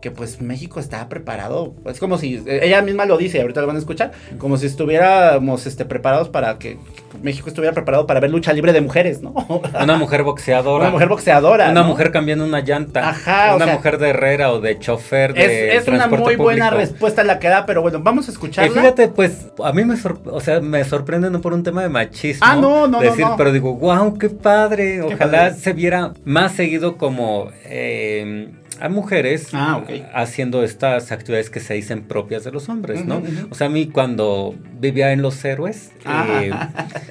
que 0.00 0.10
pues 0.10 0.40
México 0.40 0.80
está 0.80 1.08
preparado. 1.08 1.74
Es 1.86 1.98
como 2.00 2.18
si, 2.18 2.42
ella 2.46 2.82
misma 2.82 3.04
lo 3.06 3.16
dice, 3.18 3.40
ahorita 3.40 3.60
lo 3.60 3.66
van 3.66 3.76
a 3.76 3.78
escuchar, 3.78 4.12
como 4.38 4.56
si 4.56 4.66
estuviéramos 4.66 5.66
este, 5.66 5.84
preparados 5.84 6.28
para 6.28 6.58
que, 6.58 6.78
que 7.12 7.18
México 7.22 7.48
estuviera 7.48 7.74
preparado 7.74 8.06
para 8.06 8.20
ver 8.20 8.30
lucha 8.30 8.52
libre 8.52 8.72
de 8.72 8.80
mujeres, 8.80 9.20
¿no? 9.22 9.32
Una 9.82 9.96
mujer 9.96 10.22
boxeadora. 10.22 10.84
Una 10.84 10.90
mujer 10.92 11.08
boxeadora. 11.08 11.70
Una 11.70 11.82
¿no? 11.82 11.88
mujer 11.88 12.10
cambiando 12.12 12.44
una 12.44 12.60
llanta. 12.60 13.08
Ajá, 13.10 13.52
o 13.52 13.56
Una 13.56 13.66
sea- 13.66 13.74
mujer 13.74 13.98
de 13.98 14.08
herrera 14.10 14.52
o 14.52 14.60
de 14.60 14.78
chofer 14.78 15.34
de 15.34 15.76
Es, 15.76 15.82
es 15.82 15.88
una 15.88 16.06
muy 16.06 16.36
buena 16.36 16.70
respuesta 16.70 17.22
la 17.24 17.38
que 17.38 17.48
da, 17.48 17.66
pero 17.66 17.82
bueno, 17.82 18.00
vamos 18.00 18.26
a 18.28 18.30
Y 18.30 18.34
escucharla. 18.34 18.72
fíjate, 18.72 19.08
pues, 19.08 19.48
a 19.62 19.72
mí 19.72 19.84
me, 19.84 19.96
o 20.26 20.40
sea, 20.40 20.60
me 20.60 20.82
sorprende 20.84 21.30
no 21.30 21.40
por 21.40 21.52
un 21.52 21.62
tema 21.62 21.82
de 21.82 21.88
machismo. 21.88 22.46
Ah, 22.46 22.56
no, 22.56 22.86
no, 22.86 22.88
no, 22.88 23.00
decir, 23.00 23.24
no. 23.26 23.36
pero 23.36 23.52
digo, 23.52 23.74
wow, 23.74 24.16
qué 24.18 24.30
padre. 24.30 25.00
Qué 25.06 25.14
Ojalá 25.14 25.38
padre. 25.48 25.54
se 25.54 25.72
viera 25.72 26.12
más 26.24 26.52
seguido 26.52 26.96
como 26.96 27.50
eh, 27.64 28.50
a 28.80 28.88
mujeres 28.88 29.48
Ah, 29.52 29.82
haciendo 30.14 30.62
estas 30.62 31.12
actividades 31.12 31.50
que 31.50 31.60
se 31.60 31.74
dicen 31.74 32.02
propias 32.02 32.44
de 32.44 32.50
los 32.52 32.68
hombres, 32.68 33.04
¿no? 33.04 33.22
O 33.50 33.54
sea, 33.54 33.66
a 33.66 33.70
mí 33.70 33.86
cuando 33.88 34.54
vivía 34.80 35.12
en 35.12 35.22
Los 35.22 35.44
Héroes, 35.44 35.90
eh, 36.06 36.50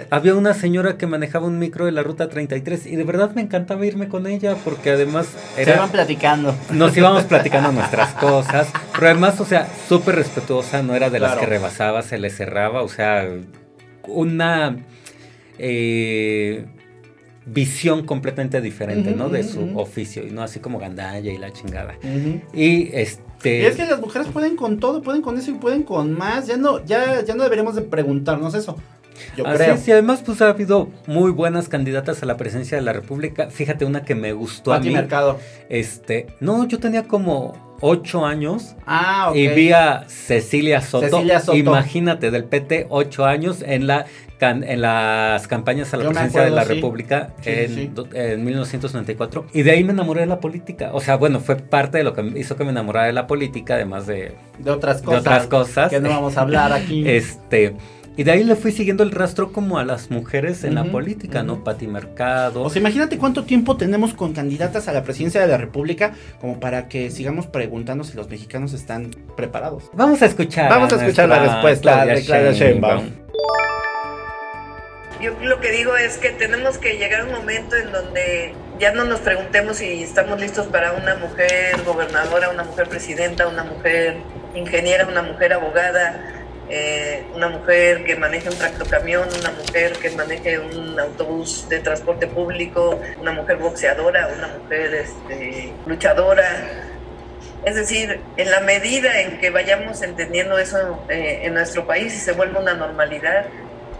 había 0.09 0.35
una 0.35 0.53
señora 0.53 0.97
que 0.97 1.07
manejaba 1.07 1.47
un 1.47 1.59
micro 1.59 1.85
de 1.85 1.91
la 1.91 2.03
ruta 2.03 2.29
33 2.29 2.85
y 2.87 2.95
de 2.95 3.03
verdad 3.03 3.31
me 3.35 3.41
encantaba 3.41 3.85
irme 3.85 4.07
con 4.07 4.27
ella 4.27 4.55
porque 4.63 4.91
además 4.91 5.27
Se 5.55 5.61
era 5.63 5.77
van 5.79 5.89
platicando. 5.91 6.55
nos 6.71 6.95
íbamos 6.97 7.23
platicando 7.23 7.71
nuestras 7.71 8.13
cosas, 8.13 8.69
pero 8.93 9.07
además, 9.07 9.39
o 9.39 9.45
sea, 9.45 9.67
súper 9.87 10.15
respetuosa, 10.15 10.81
no 10.83 10.95
era 10.95 11.09
de 11.09 11.19
las 11.19 11.37
que 11.37 11.45
rebasaba, 11.45 12.01
se 12.01 12.17
le 12.17 12.29
cerraba, 12.29 12.81
o 12.81 12.89
sea, 12.89 13.27
una 14.07 14.77
eh, 15.59 16.65
visión 17.51 18.05
completamente 18.05 18.61
diferente, 18.61 19.11
¿no? 19.11 19.29
De 19.29 19.43
su 19.43 19.77
oficio, 19.77 20.25
y 20.25 20.31
no 20.31 20.41
así 20.41 20.59
como 20.59 20.79
gandalla 20.79 21.31
y 21.31 21.37
la 21.37 21.51
chingada. 21.51 21.95
Y 22.53 22.89
este... 22.93 23.59
Y 23.61 23.65
es 23.65 23.75
que 23.75 23.85
las 23.85 24.01
mujeres 24.01 24.27
pueden 24.27 24.55
con 24.55 24.79
todo, 24.79 25.01
pueden 25.01 25.21
con 25.21 25.37
eso 25.37 25.51
y 25.51 25.55
pueden 25.55 25.83
con 25.83 26.13
más. 26.13 26.47
Ya 26.47 26.57
no, 26.57 26.83
ya, 26.85 27.23
ya 27.23 27.35
no 27.35 27.43
deberíamos 27.43 27.75
de 27.75 27.81
preguntarnos 27.81 28.53
eso. 28.53 28.75
Yo 29.35 29.45
Así 29.47 29.57
creo. 29.57 29.75
es, 29.75 29.87
y 29.87 29.91
además 29.91 30.21
pues 30.25 30.41
ha 30.41 30.49
habido 30.49 30.89
muy 31.07 31.31
buenas 31.31 31.69
candidatas 31.69 32.23
a 32.23 32.25
la 32.25 32.37
presidencia 32.37 32.77
de 32.77 32.83
la 32.83 32.93
República. 32.93 33.49
Fíjate 33.49 33.85
una 33.85 34.03
que 34.03 34.15
me 34.15 34.33
gustó 34.33 34.73
a 34.73 34.77
Pati 34.77 34.89
mí. 34.89 34.93
Mercado. 34.93 35.39
Este, 35.69 36.27
no, 36.39 36.67
yo 36.67 36.79
tenía 36.79 37.03
como 37.03 37.77
ocho 37.81 38.25
años 38.25 38.75
Ah, 38.85 39.27
ok. 39.29 39.35
Y 39.35 39.47
vi 39.49 39.71
a 39.71 40.05
Cecilia 40.07 40.81
Soto. 40.81 41.09
Cecilia 41.09 41.39
Soto. 41.39 41.57
Imagínate, 41.57 42.31
del 42.31 42.45
PT, 42.45 42.87
ocho 42.89 43.25
años 43.25 43.63
en 43.65 43.87
la 43.87 44.05
can- 44.39 44.63
en 44.63 44.81
las 44.81 45.47
campañas 45.47 45.93
a 45.93 45.97
la 45.97 46.03
Yo 46.03 46.09
presidencia 46.09 46.41
de 46.43 46.49
la 46.51 46.63
sí. 46.65 46.73
República 46.73 47.29
Sí, 47.41 47.49
en, 47.51 47.75
sí. 47.75 47.91
en 48.13 48.43
1994. 48.45 49.45
Y 49.53 49.61
de 49.63 49.71
ahí 49.71 49.83
me 49.83 49.91
enamoré 49.93 50.21
de 50.21 50.27
la 50.27 50.39
política. 50.39 50.89
O 50.93 50.99
sea, 51.01 51.15
bueno, 51.17 51.39
fue 51.39 51.55
parte 51.57 51.99
de 51.99 52.03
lo 52.03 52.13
que 52.13 52.21
hizo 52.37 52.55
que 52.55 52.63
me 52.63 52.71
enamorara 52.71 53.05
de 53.07 53.13
la 53.13 53.27
política, 53.27 53.75
además 53.75 54.07
de, 54.07 54.33
De 54.57 54.71
otras 54.71 55.01
de 55.01 55.05
cosas. 55.05 55.21
otras 55.21 55.47
cosas. 55.47 55.89
Que 55.91 55.99
no 55.99 56.09
vamos 56.09 56.37
a 56.37 56.41
hablar 56.41 56.73
aquí. 56.73 57.03
Este. 57.07 57.75
Y 58.17 58.23
de 58.23 58.31
ahí 58.31 58.43
le 58.43 58.57
fui 58.57 58.73
siguiendo 58.73 59.03
el 59.03 59.11
rastro 59.11 59.53
como 59.53 59.79
a 59.79 59.85
las 59.85 60.11
mujeres 60.11 60.65
en 60.65 60.75
la 60.75 60.83
política. 60.83 61.41
¿no? 61.41 61.63
Pati 61.63 61.87
Mercado. 61.87 62.63
O 62.63 62.69
sea, 62.69 62.81
imagínate 62.81 63.17
cuánto 63.17 63.45
tiempo 63.45 63.77
tenemos 63.77 64.13
con 64.13 64.33
candidatas 64.33 64.89
a 64.89 64.91
la 64.93 65.03
presidencia 65.03 65.39
de 65.39 65.47
la 65.47 65.55
República 65.57 66.11
como 66.41 66.59
para 66.59 66.89
que 66.89 67.11
sigamos 67.11 67.47
preguntando 67.47 68.03
si 68.03 68.17
los 68.17 68.27
mexicanos 68.29 68.73
están 68.73 69.11
preparados. 69.37 69.85
Vamos 69.93 70.21
a 70.21 70.25
escuchar. 70.25 70.69
Vamos 70.69 70.91
a 70.91 70.97
escuchar 70.97 71.29
la 71.29 71.39
respuesta 71.43 72.05
de 72.05 72.21
Claudia 72.25 72.51
Sheinbaum. 72.51 73.05
Yo 75.21 75.33
lo 75.41 75.59
que 75.59 75.71
digo 75.71 75.97
es 75.97 76.17
que 76.17 76.29
tenemos 76.29 76.77
que 76.77 76.97
llegar 76.97 77.21
a 77.21 77.23
un 77.25 77.31
momento 77.31 77.75
en 77.75 77.91
donde 77.91 78.53
ya 78.79 78.93
no 78.93 79.03
nos 79.03 79.19
preguntemos 79.19 79.77
si 79.77 80.03
estamos 80.03 80.39
listos 80.39 80.67
para 80.67 80.93
una 80.93 81.15
mujer 81.15 81.81
gobernadora, 81.83 82.49
una 82.49 82.63
mujer 82.63 82.87
presidenta, 82.87 83.47
una 83.47 83.65
mujer 83.65 84.15
ingeniera, 84.55 85.05
una 85.05 85.21
mujer 85.21 85.51
abogada, 85.51 86.39
eh, 86.69 87.25
una 87.35 87.49
mujer 87.49 88.05
que 88.05 88.15
maneje 88.15 88.47
un 88.47 88.57
tractocamión, 88.57 89.27
una 89.39 89.51
mujer 89.51 89.91
que 89.93 90.11
maneje 90.11 90.57
un 90.57 90.97
autobús 90.97 91.67
de 91.67 91.79
transporte 91.79 92.27
público, 92.27 93.01
una 93.19 93.33
mujer 93.33 93.57
boxeadora, 93.57 94.29
una 94.37 94.47
mujer 94.47 94.93
este, 94.93 95.73
luchadora. 95.85 96.45
Es 97.65 97.75
decir, 97.75 98.21
en 98.37 98.51
la 98.51 98.61
medida 98.61 99.19
en 99.19 99.39
que 99.39 99.49
vayamos 99.49 100.01
entendiendo 100.01 100.57
eso 100.57 101.03
eh, 101.09 101.41
en 101.43 101.55
nuestro 101.55 101.85
país 101.85 102.15
y 102.15 102.19
se 102.19 102.31
vuelva 102.31 102.61
una 102.61 102.73
normalidad, 102.73 103.47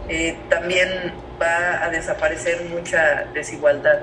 eh, 0.10 0.36
también 0.50 1.14
va 1.40 1.84
a 1.84 1.90
desaparecer 1.90 2.64
mucha 2.70 3.26
desigualdad. 3.34 4.02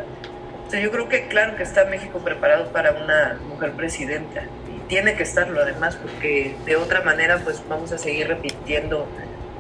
O 0.67 0.71
sea, 0.71 0.81
yo 0.81 0.91
creo 0.91 1.09
que 1.09 1.27
claro 1.27 1.57
que 1.57 1.65
está 1.65 1.85
México 1.85 2.21
preparado 2.21 2.71
para 2.73 2.93
una 2.93 3.39
mujer 3.49 3.73
presidenta 3.73 4.45
y 4.75 4.89
tiene 4.89 5.15
que 5.15 5.25
estarlo 5.25 5.61
además 5.61 5.97
porque 5.97 6.55
de 6.65 6.77
otra 6.77 7.03
manera 7.03 7.41
pues 7.43 7.63
vamos 7.69 7.93
a 7.93 7.99
seguir 7.99 8.29
repitiendo 8.29 9.07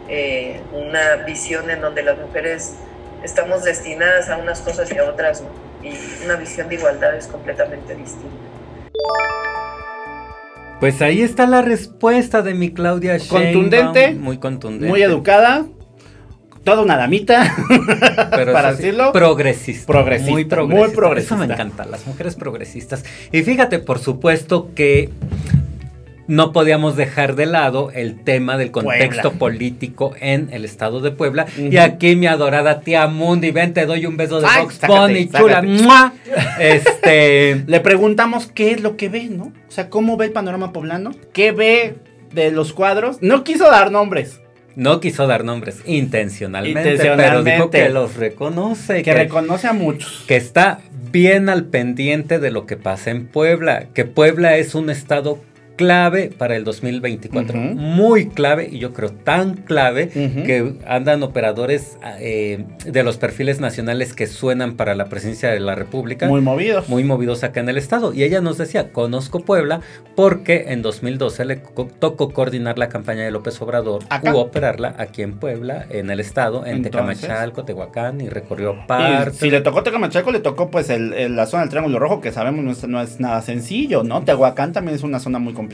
eh, 0.09 0.61
una 0.73 1.25
visión 1.25 1.69
en 1.71 1.81
donde 1.81 2.03
las 2.03 2.19
mujeres 2.19 2.77
estamos 3.25 3.65
destinadas 3.65 4.29
a 4.31 4.37
unas 4.37 4.61
cosas 4.61 4.93
y 4.93 4.99
a 4.99 5.05
otras 5.05 5.43
no. 5.43 5.49
y 5.83 5.97
una 6.25 6.37
visión 6.37 6.69
de 6.69 6.77
igualdad 6.77 7.17
es 7.17 7.27
completamente 7.27 7.95
distinta. 7.95 8.37
Pues 10.79 11.01
ahí 11.03 11.23
está 11.23 11.47
la 11.47 11.63
respuesta 11.63 12.43
de 12.43 12.55
mi 12.55 12.73
Claudia 12.73 13.17
Sheinbaum. 13.17 13.53
Contundente, 13.53 14.15
Muy 14.15 14.39
contundente. 14.39 14.89
Muy 14.89 15.03
educada. 15.03 15.67
Toda 16.67 16.83
una 16.83 16.97
damita. 16.97 17.55
Pero 18.33 18.53
para 18.53 18.73
sí, 18.73 18.79
decirlo. 18.83 19.13
Progresista. 19.13 19.87
Progresista, 19.87 20.33
Muy 20.33 20.43
muy 20.43 20.51
progresista. 20.51 20.97
progresista. 20.97 21.35
Eso 21.37 21.47
me 21.47 21.55
encanta, 21.55 21.87
las 21.87 22.07
mujeres 22.09 22.35
progresistas. 22.35 23.05
Y 23.31 23.43
fíjate, 23.43 23.79
por 23.79 24.01
supuesto 24.01 24.71
que 24.75 25.11
no 26.27 26.51
podíamos 26.53 26.97
dejar 26.97 27.37
de 27.37 27.47
lado 27.47 27.93
el 27.95 28.25
tema 28.25 28.57
del 28.57 28.73
contexto 28.73 29.31
Puebla. 29.31 29.39
político 29.39 30.15
en 30.21 30.49
el 30.53 30.65
estado 30.65 31.01
de 31.01 31.13
Puebla. 31.13 31.47
Y 31.57 31.77
aquí 31.77 32.17
mi 32.17 32.27
adorada 32.27 32.81
tía 32.81 33.07
Mundi, 33.07 33.53
ven, 33.53 33.73
te 33.73 33.87
doy 33.87 34.07
un 34.07 34.17
beso 34.17 34.41
de 34.41 34.49
Ay, 34.51 34.65
Box 34.65 34.75
sácate, 34.75 34.99
Bunny, 35.01 35.29
sácate. 35.29 35.77
chula. 35.77 36.13
Este. 36.59 37.63
Le 37.69 37.81
preguntamos 37.81 38.47
qué 38.49 38.73
es 38.73 38.81
lo 38.81 38.97
que 38.97 39.09
ve, 39.09 39.29
¿no? 39.31 39.45
O 39.45 39.71
sea, 39.71 39.89
cómo 39.89 40.17
ve 40.17 40.27
el 40.27 40.33
panorama 40.33 40.73
poblano, 40.73 41.13
qué 41.33 41.53
ve 41.53 41.95
de 42.35 42.51
los 42.51 42.73
cuadros. 42.73 43.19
No 43.21 43.45
quiso 43.45 43.71
dar 43.71 43.93
nombres, 43.93 44.41
No 44.77 45.01
quiso 45.01 45.27
dar 45.27 45.43
nombres 45.43 45.81
intencionalmente, 45.87 46.99
pero 47.17 47.43
dijo 47.43 47.71
que 47.71 47.89
los 47.89 48.15
reconoce. 48.17 49.03
que 49.03 49.15
reconoce 49.15 49.67
a 49.67 49.73
muchos. 49.73 50.25
que 50.29 50.37
está 50.37 50.81
bien 51.11 51.49
al 51.49 51.65
pendiente 51.65 52.39
de 52.39 52.51
lo 52.51 52.67
que 52.67 52.77
pasa 52.77 53.11
en 53.11 53.27
Puebla, 53.27 53.87
que 53.95 54.05
Puebla 54.05 54.59
es 54.59 54.75
un 54.75 54.91
estado 54.91 55.41
clave 55.77 56.31
para 56.37 56.57
el 56.57 56.65
2024, 56.65 57.59
Ujú. 57.59 57.75
muy 57.75 58.29
clave 58.29 58.69
y 58.73 58.79
yo 58.79 58.93
creo 58.93 59.11
tan 59.11 59.55
clave 59.55 60.09
que 60.09 60.75
andan 60.87 61.23
operadores 61.23 61.99
eh, 62.19 62.65
de 62.85 63.03
los 63.03 63.17
perfiles 63.19 63.61
nacionales 63.61 64.13
que 64.15 64.27
suenan 64.27 64.75
para 64.77 64.95
la 64.95 65.07
presidencia 65.07 65.51
de 65.51 65.61
la 65.61 65.75
República. 65.75 66.27
Muy 66.29 66.41
movidos. 66.41 66.89
muy 66.89 67.05
movidos 67.05 67.45
acá 67.45 67.61
en 67.61 67.69
el 67.69 67.77
estado. 67.77 68.13
Y 68.15 68.23
ella 68.23 68.41
nos 68.41 68.59
decía, 68.59 68.91
conozco 68.93 69.41
Puebla 69.41 69.81
porque 70.15 70.67
en 70.69 70.83
2012 70.83 71.45
le 71.45 71.63
co- 71.63 71.89
tocó 71.99 72.31
coordinar 72.33 72.79
la 72.79 72.89
campaña 72.89 73.23
de 73.25 73.31
López 73.31 73.61
Obrador 73.61 74.03
Acá. 74.09 74.35
u 74.35 74.39
operarla 74.39 74.95
aquí 74.99 75.23
en 75.23 75.35
Puebla, 75.39 75.87
en 75.91 76.11
el 76.11 76.21
estado, 76.21 76.65
en 76.67 76.77
Entonces- 76.85 77.21
Tecamachalco, 77.21 77.65
Tehuacán 77.65 78.21
y 78.21 78.29
recorrió 78.29 78.75
Y 78.83 78.87
parte. 78.87 79.33
si 79.39 79.51
le 79.51 79.61
tocó 79.61 79.83
Tecamachalco, 79.83 80.31
le 80.33 80.41
tocó 80.41 80.71
pues 80.71 80.89
el, 80.91 81.13
el- 81.13 81.37
la 81.37 81.47
zona 81.47 81.63
del 81.63 81.71
Triángulo 81.71 81.99
Rojo, 81.99 82.21
que 82.21 82.33
sabemos 82.33 82.65
no 82.65 82.71
es, 82.73 82.87
no 82.89 83.01
es 83.03 83.21
nada 83.21 83.43
sencillo, 83.43 84.03
¿no? 84.03 84.23
Tehuacán 84.23 84.73
también 84.73 84.95
es 84.97 85.03
una 85.03 85.21
zona 85.21 85.39
muy 85.39 85.53
complicada. 85.53 85.66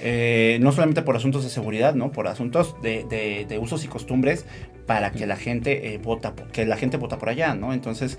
Eh, 0.00 0.58
no 0.60 0.70
solamente 0.70 1.02
por 1.02 1.16
asuntos 1.16 1.42
de 1.42 1.50
seguridad, 1.50 1.94
¿no? 1.94 2.12
Por 2.12 2.28
asuntos 2.28 2.76
de, 2.82 3.04
de- 3.10 3.46
de 3.48 3.58
usos 3.58 3.84
y 3.84 3.88
costumbres 3.88 4.44
para 4.86 5.10
que 5.10 5.26
la 5.26 5.34
gente 5.36 5.92
eh, 5.92 5.98
vota, 5.98 6.34
que 6.52 6.64
la 6.64 6.76
gente 6.76 6.96
vota 6.96 7.18
por 7.18 7.28
allá, 7.30 7.54
¿no? 7.54 7.72
Entonces, 7.74 8.16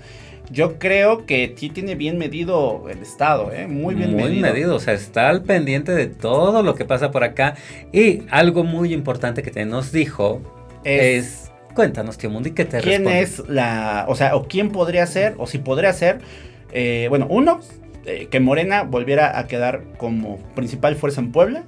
yo 0.50 0.78
creo 0.78 1.24
que 1.24 1.54
sí 1.56 1.70
tiene 1.70 1.94
bien 1.94 2.18
medido 2.18 2.84
el 2.90 2.98
Estado, 2.98 3.50
¿eh? 3.52 3.66
Muy 3.66 3.94
bien 3.94 4.12
muy 4.12 4.24
medido. 4.24 4.42
medido. 4.52 4.76
o 4.76 4.78
sea, 4.78 4.92
está 4.92 5.30
al 5.30 5.42
pendiente 5.42 5.92
de 5.92 6.06
todo 6.06 6.62
lo 6.62 6.74
que 6.74 6.84
pasa 6.84 7.10
por 7.10 7.24
acá. 7.24 7.54
Y 7.92 8.24
algo 8.30 8.62
muy 8.62 8.92
importante 8.92 9.42
que 9.42 9.50
te 9.50 9.64
nos 9.64 9.90
dijo 9.90 10.42
Es- 10.84 11.24
es, 11.24 11.52
cuéntanos, 11.74 12.18
tío 12.18 12.28
Mundi, 12.28 12.50
¿qué 12.50 12.66
te 12.66 12.78
¿Quién 12.80 13.04
responde? 13.06 13.20
es 13.22 13.48
la, 13.48 14.04
o 14.06 14.14
sea, 14.16 14.36
o 14.36 14.44
quién 14.46 14.70
podría 14.70 15.06
ser, 15.06 15.34
o 15.38 15.46
si 15.46 15.56
podría 15.58 15.92
ser, 15.94 16.18
eh, 16.72 17.06
bueno, 17.08 17.26
uno, 17.30 17.60
eh, 18.10 18.28
que 18.30 18.40
Morena 18.40 18.82
volviera 18.82 19.38
a 19.38 19.46
quedar 19.46 19.84
como 19.96 20.38
principal 20.54 20.96
fuerza 20.96 21.20
en 21.20 21.32
Puebla, 21.32 21.64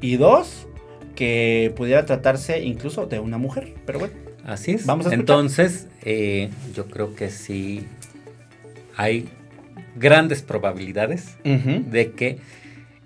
y 0.00 0.16
dos, 0.16 0.66
que 1.14 1.72
pudiera 1.76 2.04
tratarse 2.06 2.62
incluso 2.62 3.06
de 3.06 3.18
una 3.18 3.38
mujer, 3.38 3.74
pero 3.86 3.98
bueno. 3.98 4.14
Así 4.44 4.72
es. 4.72 4.86
Vamos 4.86 5.06
a. 5.06 5.14
Entonces, 5.14 5.86
eh, 6.02 6.50
yo 6.74 6.86
creo 6.86 7.14
que 7.14 7.30
sí 7.30 7.86
hay 8.96 9.28
grandes 9.96 10.42
probabilidades 10.42 11.36
de 11.44 12.12
que 12.12 12.38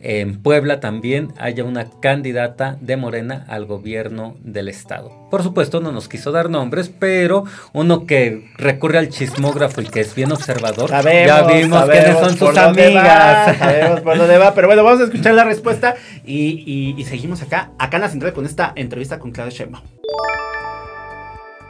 en 0.01 0.43
Puebla 0.43 0.79
también 0.81 1.33
haya 1.39 1.65
una 1.65 1.89
candidata 2.01 2.77
de 2.81 2.97
Morena 2.97 3.45
al 3.49 3.65
gobierno 3.65 4.37
del 4.41 4.69
estado. 4.69 5.11
Por 5.31 5.43
supuesto, 5.43 5.81
no 5.81 5.91
nos 5.91 6.09
quiso 6.09 6.33
dar 6.33 6.51
nombres, 6.51 6.91
pero 6.91 7.45
uno 7.73 8.07
que 8.07 8.51
recurre 8.57 8.99
al 8.99 9.09
chismógrafo 9.09 9.81
y 9.81 9.87
que 9.87 10.01
es 10.01 10.15
bien 10.15 10.33
observador, 10.33 10.91
Sabemos, 10.91 11.27
ya 11.27 11.43
vimos 11.47 11.79
sabemos 11.81 12.05
quiénes 12.05 12.19
son 12.29 12.37
por 12.39 12.55
sus 12.55 12.63
dónde 12.65 12.95
va, 12.95 13.45
amigas. 13.45 13.59
sabemos 13.59 14.01
por 14.03 14.19
dónde 14.19 14.39
va, 14.39 14.55
pero 14.55 14.67
bueno, 14.69 14.85
vamos 14.85 15.01
a 15.01 15.05
escuchar 15.05 15.35
la 15.35 15.45
respuesta 15.45 15.95
y, 16.25 16.63
y- 16.67 16.95
y 17.01 17.05
seguimos 17.05 17.43
acá, 17.43 17.71
acá 17.79 17.97
en 17.97 18.03
la 18.03 18.09
central 18.09 18.33
con 18.33 18.45
esta 18.47 18.73
entrevista 18.77 19.19
con 19.19 19.31
Claudia 19.33 19.57
Sheinbaum. 19.57 19.85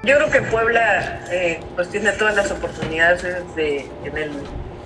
Yo 0.02 0.14
creo 0.16 0.30
que 0.30 0.42
Puebla 0.42 1.20
eh, 1.32 1.58
pues 1.74 1.88
tiene 1.90 2.12
todas 2.12 2.36
las 2.36 2.50
oportunidades 2.52 3.22
de, 3.56 3.86
en, 4.04 4.16
el, 4.16 4.30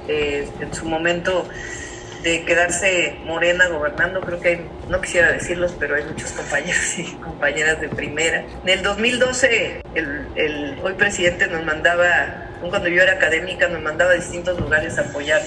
eh, 0.08 0.48
en 0.60 0.72
su 0.72 0.86
momento 0.86 1.46
de 2.22 2.44
quedarse 2.44 3.16
Morena 3.24 3.68
gobernando. 3.68 4.20
Creo 4.20 4.40
que 4.40 4.66
no 4.88 5.00
quisiera 5.00 5.32
decirlos, 5.32 5.74
pero 5.78 5.94
hay 5.96 6.04
muchos 6.04 6.32
compañeros 6.32 6.98
y 6.98 7.04
compañeras 7.14 7.80
de 7.80 7.88
primera. 7.88 8.44
En 8.62 8.68
el 8.68 8.82
2012 8.82 9.82
el, 9.94 10.78
hoy 10.82 10.94
presidente 10.94 11.46
nos 11.46 11.64
mandaba, 11.64 12.48
cuando 12.60 12.88
yo 12.88 13.02
era 13.02 13.14
académica, 13.14 13.68
nos 13.68 13.82
mandaba 13.82 14.12
a 14.12 14.14
distintos 14.14 14.58
lugares 14.60 14.98
a 14.98 15.02
apoyar. 15.02 15.42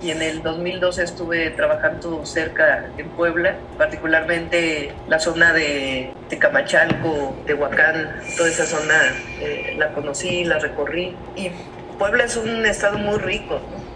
Y 0.00 0.12
en 0.12 0.22
el 0.22 0.44
2012 0.44 1.02
estuve 1.02 1.50
trabajando 1.50 2.24
cerca 2.24 2.88
en 2.96 3.08
Puebla, 3.10 3.56
particularmente 3.76 4.92
la 5.08 5.18
zona 5.18 5.52
de 5.52 6.12
Tecamachalco, 6.28 7.34
Tehuacán, 7.46 8.20
toda 8.36 8.48
esa 8.48 8.64
zona 8.64 8.94
eh, 9.40 9.74
la 9.76 9.88
conocí, 9.88 10.44
la 10.44 10.60
recorrí. 10.60 11.16
Y 11.34 11.50
Puebla 11.98 12.24
es 12.24 12.36
un 12.36 12.64
estado 12.64 12.96
muy 12.98 13.18
rico, 13.18 13.54
¿no? 13.54 13.87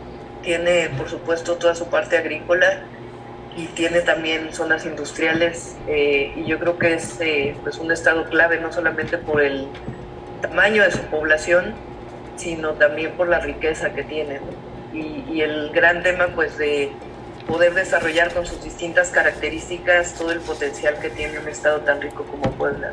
Tiene 0.43 0.91
por 0.97 1.09
supuesto 1.09 1.57
toda 1.57 1.75
su 1.75 1.89
parte 1.89 2.17
agrícola 2.17 2.83
y 3.57 3.67
tiene 3.67 4.01
también 4.01 4.53
zonas 4.53 4.87
industriales 4.87 5.77
eh, 5.87 6.33
y 6.37 6.45
yo 6.45 6.59
creo 6.59 6.79
que 6.79 6.95
es 6.95 7.21
eh, 7.21 7.55
pues 7.63 7.79
un 7.79 7.93
estado 7.93 8.25
clave 8.25 8.59
no 8.61 8.73
solamente 8.73 9.19
por 9.19 9.43
el 9.43 9.69
tamaño 10.41 10.83
de 10.83 10.91
su 10.91 11.03
población, 11.03 11.75
sino 12.37 12.73
también 12.73 13.13
por 13.13 13.29
la 13.29 13.41
riqueza 13.41 13.93
que 13.93 14.03
tiene. 14.03 14.41
Y, 14.93 15.25
y, 15.31 15.41
el 15.41 15.71
gran 15.71 16.03
tema 16.03 16.29
pues 16.35 16.59
de 16.59 16.93
poder 17.47 17.73
desarrollar 17.73 18.33
con 18.35 18.45
sus 18.45 18.63
distintas 18.63 19.09
características 19.11 20.15
todo 20.15 20.33
el 20.33 20.41
potencial 20.41 20.99
que 21.01 21.09
tiene 21.09 21.39
un 21.39 21.49
estado 21.49 21.81
tan 21.81 22.01
rico 22.03 22.25
como 22.25 22.51
Puebla. 22.53 22.93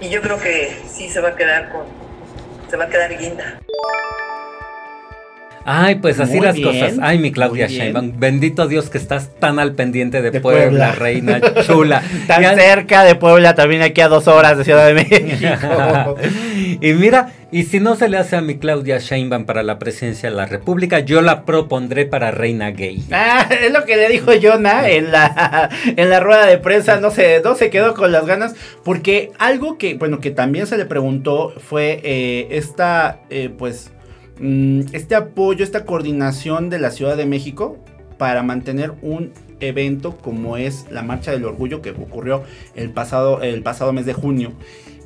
Y 0.00 0.10
yo 0.10 0.20
creo 0.20 0.38
que 0.38 0.76
sí 0.88 1.08
se 1.08 1.20
va 1.20 1.30
a 1.30 1.36
quedar 1.36 1.70
con, 1.70 1.86
se 2.70 2.76
va 2.76 2.84
a 2.84 2.88
quedar 2.88 3.16
guinda. 3.18 3.58
Ay, 5.64 5.96
pues 5.96 6.18
así 6.20 6.36
Muy 6.36 6.46
las 6.46 6.56
bien, 6.56 6.68
cosas. 6.68 6.98
Ay, 7.00 7.18
mi 7.18 7.32
Claudia. 7.32 7.66
Sheinbaum. 7.66 8.18
Bendito 8.18 8.66
Dios 8.66 8.90
que 8.90 8.98
estás 8.98 9.30
tan 9.38 9.58
al 9.58 9.74
pendiente 9.74 10.22
de, 10.22 10.30
De 10.30 10.40
Puebla, 10.40 10.62
Puebla. 10.62 10.92
reina 10.92 11.40
chula. 11.66 12.02
Tan 12.26 12.42
cerca 12.56 13.04
de 13.04 13.14
Puebla, 13.14 13.54
también 13.54 13.82
aquí 13.82 14.00
a 14.00 14.08
dos 14.08 14.28
horas 14.28 14.58
de 14.58 14.64
Ciudad 14.64 14.86
de 14.86 14.94
México. 14.94 16.16
y 16.80 16.92
mira, 16.94 17.32
y 17.52 17.64
si 17.64 17.80
no 17.80 17.96
se 17.96 18.08
le 18.08 18.16
hace 18.16 18.34
a 18.36 18.40
mi 18.40 18.56
Claudia 18.56 18.98
Sheinbaum 18.98 19.44
para 19.44 19.62
la 19.62 19.78
presidencia 19.78 20.30
de 20.30 20.36
la 20.36 20.46
República, 20.46 21.00
yo 21.00 21.20
la 21.20 21.44
propondré 21.44 22.06
para 22.06 22.30
reina 22.30 22.70
gay. 22.70 23.04
Ah, 23.12 23.46
es 23.50 23.72
lo 23.72 23.84
que 23.84 23.96
le 23.96 24.08
dijo 24.08 24.32
Jonah 24.42 24.88
en 24.88 25.12
la, 25.12 25.68
en 25.96 26.10
la 26.10 26.18
rueda 26.20 26.46
de 26.46 26.58
prensa, 26.58 26.98
no 26.98 27.10
se, 27.10 27.40
no 27.44 27.54
se 27.54 27.70
quedó 27.70 27.94
con 27.94 28.10
las 28.10 28.26
ganas, 28.26 28.54
porque 28.84 29.30
algo 29.38 29.78
que, 29.78 29.94
bueno, 29.94 30.18
que 30.18 30.30
también 30.30 30.66
se 30.66 30.76
le 30.78 30.86
preguntó 30.86 31.52
fue 31.58 32.00
eh, 32.02 32.48
esta, 32.50 33.20
eh, 33.30 33.50
pues, 33.56 33.91
este 34.40 35.14
apoyo, 35.14 35.64
esta 35.64 35.84
coordinación 35.84 36.70
de 36.70 36.78
la 36.78 36.90
Ciudad 36.90 37.16
de 37.16 37.26
México 37.26 37.78
para 38.18 38.42
mantener 38.42 38.92
un 39.02 39.32
evento 39.60 40.16
como 40.16 40.56
es 40.56 40.86
la 40.90 41.02
Marcha 41.02 41.32
del 41.32 41.44
Orgullo 41.44 41.82
que 41.82 41.90
ocurrió 41.90 42.42
el 42.74 42.90
pasado, 42.90 43.42
el 43.42 43.62
pasado 43.62 43.92
mes 43.92 44.06
de 44.06 44.12
junio 44.12 44.52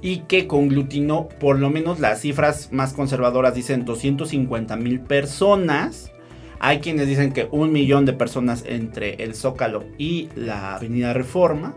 y 0.03 0.19
que 0.21 0.47
conglutinó 0.47 1.29
por 1.29 1.59
lo 1.59 1.71
menos 1.71 2.01
las 2.01 2.21
cifras 2.21 2.69
más 2.73 2.93
conservadoras, 2.93 3.55
dicen 3.55 3.85
250 3.85 4.77
mil 4.77 5.01
personas. 5.01 6.13
Hay 6.59 6.79
quienes 6.79 7.07
dicen 7.07 7.33
que 7.33 7.49
un 7.51 7.73
millón 7.73 8.07
de 8.07 8.13
personas 8.13 8.65
entre 8.67 9.23
el 9.23 9.35
Zócalo 9.35 9.85
y 9.99 10.29
la 10.35 10.77
Avenida 10.77 11.13
Reforma. 11.13 11.75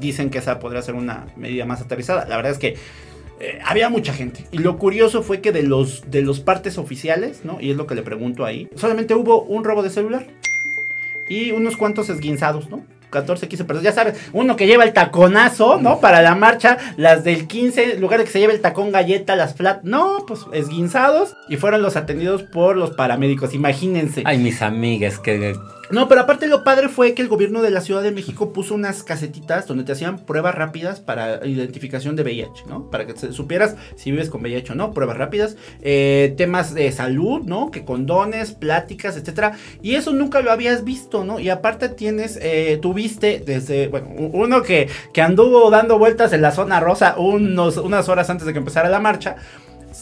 Dicen 0.00 0.30
que 0.30 0.38
esa 0.38 0.58
podría 0.58 0.82
ser 0.82 0.94
una 0.94 1.26
medida 1.36 1.64
más 1.64 1.80
aterrizada. 1.80 2.26
La 2.26 2.36
verdad 2.36 2.52
es 2.52 2.58
que 2.58 2.76
eh, 3.40 3.60
había 3.64 3.88
mucha 3.88 4.12
gente. 4.12 4.44
Y 4.50 4.58
lo 4.58 4.78
curioso 4.78 5.22
fue 5.22 5.40
que 5.40 5.52
de 5.52 5.62
los, 5.62 6.10
de 6.10 6.22
los 6.22 6.40
partes 6.40 6.78
oficiales, 6.78 7.44
¿no? 7.44 7.60
Y 7.60 7.70
es 7.70 7.76
lo 7.76 7.86
que 7.86 7.94
le 7.94 8.02
pregunto 8.02 8.44
ahí, 8.44 8.68
solamente 8.74 9.14
hubo 9.14 9.42
un 9.42 9.64
robo 9.64 9.82
de 9.82 9.90
celular. 9.90 10.26
Y 11.28 11.52
unos 11.52 11.76
cuantos 11.76 12.08
esguinzados, 12.08 12.70
¿no? 12.70 12.84
14, 13.10 13.48
15 13.48 13.64
personas. 13.64 13.84
Ya 13.84 13.92
sabes, 13.92 14.18
uno 14.32 14.56
que 14.56 14.66
lleva 14.66 14.84
el 14.84 14.92
taconazo, 14.92 15.80
¿no? 15.80 16.00
Para 16.00 16.22
la 16.22 16.34
marcha, 16.34 16.78
las 16.96 17.24
del 17.24 17.46
15, 17.46 17.94
en 17.94 18.00
lugar 18.00 18.18
de 18.18 18.26
que 18.26 18.30
se 18.30 18.40
lleve 18.40 18.54
el 18.54 18.60
tacón 18.60 18.92
galleta, 18.92 19.36
las 19.36 19.54
flat, 19.54 19.82
no, 19.82 20.24
pues 20.26 20.40
esguinzados. 20.52 21.36
Y 21.48 21.56
fueron 21.56 21.82
los 21.82 21.96
atendidos 21.96 22.42
por 22.42 22.76
los 22.76 22.90
paramédicos, 22.92 23.54
imagínense. 23.54 24.22
Ay, 24.24 24.38
mis 24.38 24.62
amigas, 24.62 25.18
que 25.18 25.54
No, 25.90 26.06
pero 26.06 26.20
aparte 26.20 26.46
lo 26.48 26.64
padre 26.64 26.88
fue 26.88 27.14
que 27.14 27.22
el 27.22 27.28
gobierno 27.28 27.62
de 27.62 27.70
la 27.70 27.80
Ciudad 27.80 28.02
de 28.02 28.10
México 28.10 28.52
puso 28.52 28.74
unas 28.74 29.02
casetitas 29.02 29.66
donde 29.66 29.84
te 29.84 29.92
hacían 29.92 30.18
pruebas 30.18 30.54
rápidas 30.54 31.00
para 31.00 31.46
identificación 31.46 32.14
de 32.14 32.24
VIH, 32.24 32.64
¿no? 32.68 32.90
Para 32.90 33.06
que 33.06 33.16
supieras 33.32 33.74
si 33.96 34.10
vives 34.10 34.28
con 34.28 34.42
VIH 34.42 34.72
o 34.72 34.74
no, 34.74 34.92
pruebas 34.92 35.16
rápidas, 35.16 35.56
eh, 35.80 36.34
temas 36.36 36.74
de 36.74 36.92
salud, 36.92 37.42
¿no? 37.44 37.70
Que 37.70 37.86
condones, 37.86 38.52
pláticas, 38.52 39.16
etcétera. 39.16 39.52
Y 39.80 39.94
eso 39.94 40.12
nunca 40.12 40.42
lo 40.42 40.52
habías 40.52 40.84
visto, 40.84 41.24
¿no? 41.24 41.40
Y 41.40 41.48
aparte 41.48 41.88
tienes, 41.88 42.38
eh, 42.42 42.78
tuviste 42.82 43.42
desde, 43.44 43.88
bueno, 43.88 44.08
uno 44.32 44.62
que, 44.62 44.88
que 45.14 45.22
anduvo 45.22 45.70
dando 45.70 45.98
vueltas 45.98 46.34
en 46.34 46.42
la 46.42 46.52
zona 46.52 46.80
rosa 46.80 47.14
unos, 47.16 47.78
unas 47.78 48.08
horas 48.08 48.28
antes 48.28 48.46
de 48.46 48.52
que 48.52 48.58
empezara 48.58 48.90
la 48.90 49.00
marcha 49.00 49.36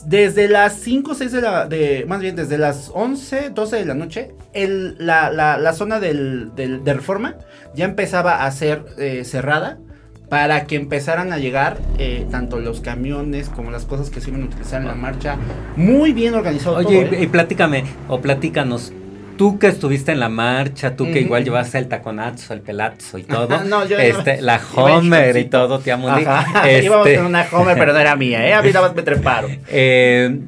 Desde 0.05 0.49
las 0.49 0.75
5 0.81 1.12
o 1.12 1.14
6 1.14 1.33
de 1.33 1.40
la. 1.40 1.66
De, 1.66 2.05
más 2.09 2.20
bien, 2.20 2.37
desde 2.37 2.59
las 2.59 2.90
11, 2.94 3.51
12 3.51 3.77
de 3.77 3.85
la 3.85 3.94
noche, 3.94 4.33
el, 4.53 4.96
la, 4.99 5.31
la, 5.31 5.59
la 5.59 5.72
zona 5.72 6.01
del, 6.01 6.55
del- 6.55 6.83
de 6.85 6.94
reforma 6.94 7.37
ya 7.75 7.85
empezaba 7.85 8.44
a 8.44 8.51
ser 8.51 8.85
eh, 8.99 9.25
cerrada 9.25 9.79
para 10.29 10.64
que 10.66 10.75
empezaran 10.75 11.33
a 11.33 11.38
llegar 11.38 11.79
eh, 11.99 12.27
tanto 12.33 12.59
los 12.59 12.81
camiones 12.81 13.49
como 13.49 13.70
las 13.70 13.85
cosas 13.85 14.11
que 14.11 14.20
se 14.20 14.31
iban 14.31 14.42
a 14.42 14.46
utilizar 14.46 14.81
en 14.83 14.88
la 14.88 14.94
marcha. 14.96 15.37
Muy 15.77 16.12
bien 16.12 16.35
organizado 16.35 16.77
Oye, 16.77 17.05
todo, 17.05 17.14
¿eh? 17.14 17.20
y, 17.20 17.25
y 17.25 17.27
platícame, 17.29 17.85
o 18.09 18.20
platícanos, 18.20 18.92
tú 19.37 19.59
que 19.59 19.68
estuviste 19.68 20.12
en 20.12 20.20
la 20.20 20.29
marcha, 20.29 20.96
tú 20.96 21.05
que 21.05 21.20
igual 21.20 21.44
llevaste 21.44 21.79
el 21.79 21.88
taconazo, 21.88 22.55
el 22.55 22.61
pelazo 22.61 23.18
y 23.18 23.22
todo, 23.25 23.64
No, 23.64 23.87
yo- 23.87 23.99
este, 23.99 24.40
la 24.42 24.61
Homer 24.75 25.37
y 25.37 25.44
todo, 25.46 25.79
tía 25.81 25.96
Mundi, 25.96 26.25
este, 26.66 26.85
Íbamos 26.85 27.07
en 27.09 27.25
una 27.27 27.46
Homer, 27.53 27.77
pero 27.79 27.92
no 27.92 27.99
era 27.99 28.16
mía, 28.16 28.46
¿eh? 28.46 28.55
A 28.55 28.62
mí 28.62 28.68
nada 28.72 28.88
más 28.88 28.96
me 28.96 29.03
treparon. 29.03 29.59
eh, 29.68 30.38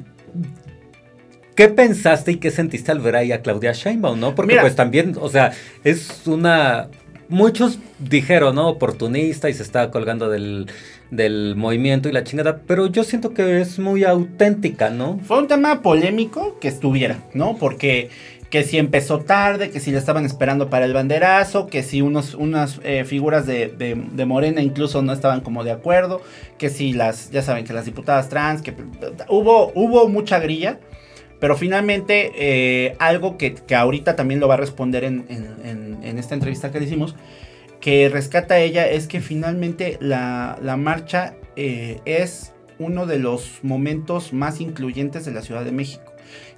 ¿Qué 1.55 1.67
pensaste 1.67 2.31
y 2.31 2.35
qué 2.37 2.51
sentiste 2.51 2.91
al 2.91 2.99
ver 2.99 3.17
ahí 3.17 3.31
a 3.33 3.41
Claudia 3.41 3.73
Sheinbaum, 3.73 4.17
no? 4.19 4.33
Porque 4.33 4.53
Mira. 4.53 4.61
pues 4.61 4.75
también, 4.75 5.15
o 5.19 5.27
sea, 5.29 5.51
es 5.83 6.25
una... 6.25 6.87
Muchos 7.27 7.79
dijeron, 7.99 8.55
¿no? 8.55 8.69
Oportunista 8.69 9.49
y 9.49 9.53
se 9.53 9.61
está 9.61 9.91
colgando 9.91 10.29
del, 10.29 10.67
del 11.11 11.55
movimiento 11.57 12.07
y 12.09 12.11
la 12.13 12.23
chingada, 12.23 12.61
pero 12.65 12.87
yo 12.87 13.03
siento 13.03 13.33
que 13.33 13.59
es 13.61 13.77
muy 13.77 14.03
auténtica, 14.03 14.89
¿no? 14.89 15.19
Fue 15.25 15.37
un 15.37 15.47
tema 15.47 15.81
polémico 15.81 16.57
que 16.59 16.69
estuviera, 16.69 17.17
¿no? 17.33 17.57
Porque 17.57 18.09
que 18.49 18.63
si 18.63 18.77
empezó 18.79 19.19
tarde, 19.19 19.69
que 19.69 19.79
si 19.79 19.91
le 19.91 19.97
estaban 19.99 20.25
esperando 20.25 20.69
para 20.69 20.85
el 20.85 20.93
banderazo, 20.93 21.67
que 21.67 21.83
si 21.83 22.01
unos, 22.01 22.33
unas 22.33 22.79
eh, 22.83 23.03
figuras 23.05 23.45
de, 23.45 23.67
de- 23.67 24.25
Morena 24.25 24.61
incluso 24.61 25.01
no 25.03 25.13
estaban 25.13 25.41
como 25.41 25.63
de 25.63 25.71
acuerdo, 25.71 26.21
que 26.57 26.69
si 26.69 26.93
las, 26.93 27.29
ya 27.31 27.41
saben, 27.43 27.63
que 27.65 27.73
las 27.73 27.85
diputadas 27.85 28.27
trans, 28.29 28.61
que 28.63 28.73
hubo, 29.27 29.71
hubo 29.75 30.07
mucha 30.09 30.39
grilla, 30.39 30.79
pero 31.39 31.55
finalmente 31.55 32.31
eh, 32.35 32.95
algo 32.99 33.37
que, 33.37 33.53
que 33.53 33.75
ahorita 33.75 34.15
también 34.15 34.39
lo 34.39 34.47
va 34.47 34.55
a 34.55 34.57
responder 34.57 35.03
en- 35.03 35.25
en 36.03 36.17
esta 36.17 36.33
entrevista 36.33 36.71
que 36.71 36.79
le 36.79 36.85
hicimos, 36.85 37.15
que 37.79 38.09
rescata 38.09 38.59
ella 38.59 38.89
es 38.89 39.07
que 39.07 39.21
finalmente 39.21 39.97
la, 40.01 40.57
la 40.61 40.75
marcha 40.75 41.35
eh, 41.55 41.99
es 42.05 42.51
uno 42.79 43.05
de 43.05 43.19
los 43.19 43.59
momentos 43.63 44.33
más 44.33 44.59
incluyentes 44.59 45.23
de 45.25 45.31
la 45.33 45.41
Ciudad 45.43 45.63
de 45.63 45.71
México. 45.71 46.08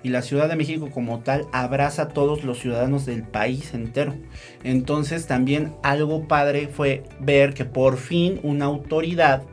Y 0.03 0.09
la 0.09 0.21
Ciudad 0.21 0.49
de 0.49 0.55
México 0.55 0.89
como 0.91 1.19
tal 1.19 1.47
abraza 1.51 2.03
a 2.03 2.07
todos 2.09 2.43
los 2.43 2.59
ciudadanos 2.59 3.05
del 3.05 3.23
país 3.23 3.73
entero. 3.73 4.15
Entonces 4.63 5.27
también 5.27 5.73
algo 5.83 6.27
padre 6.27 6.67
fue 6.67 7.03
ver 7.19 7.53
que 7.53 7.65
por 7.65 7.97
fin 7.97 8.39
una 8.43 8.65
autoridad 8.65 9.43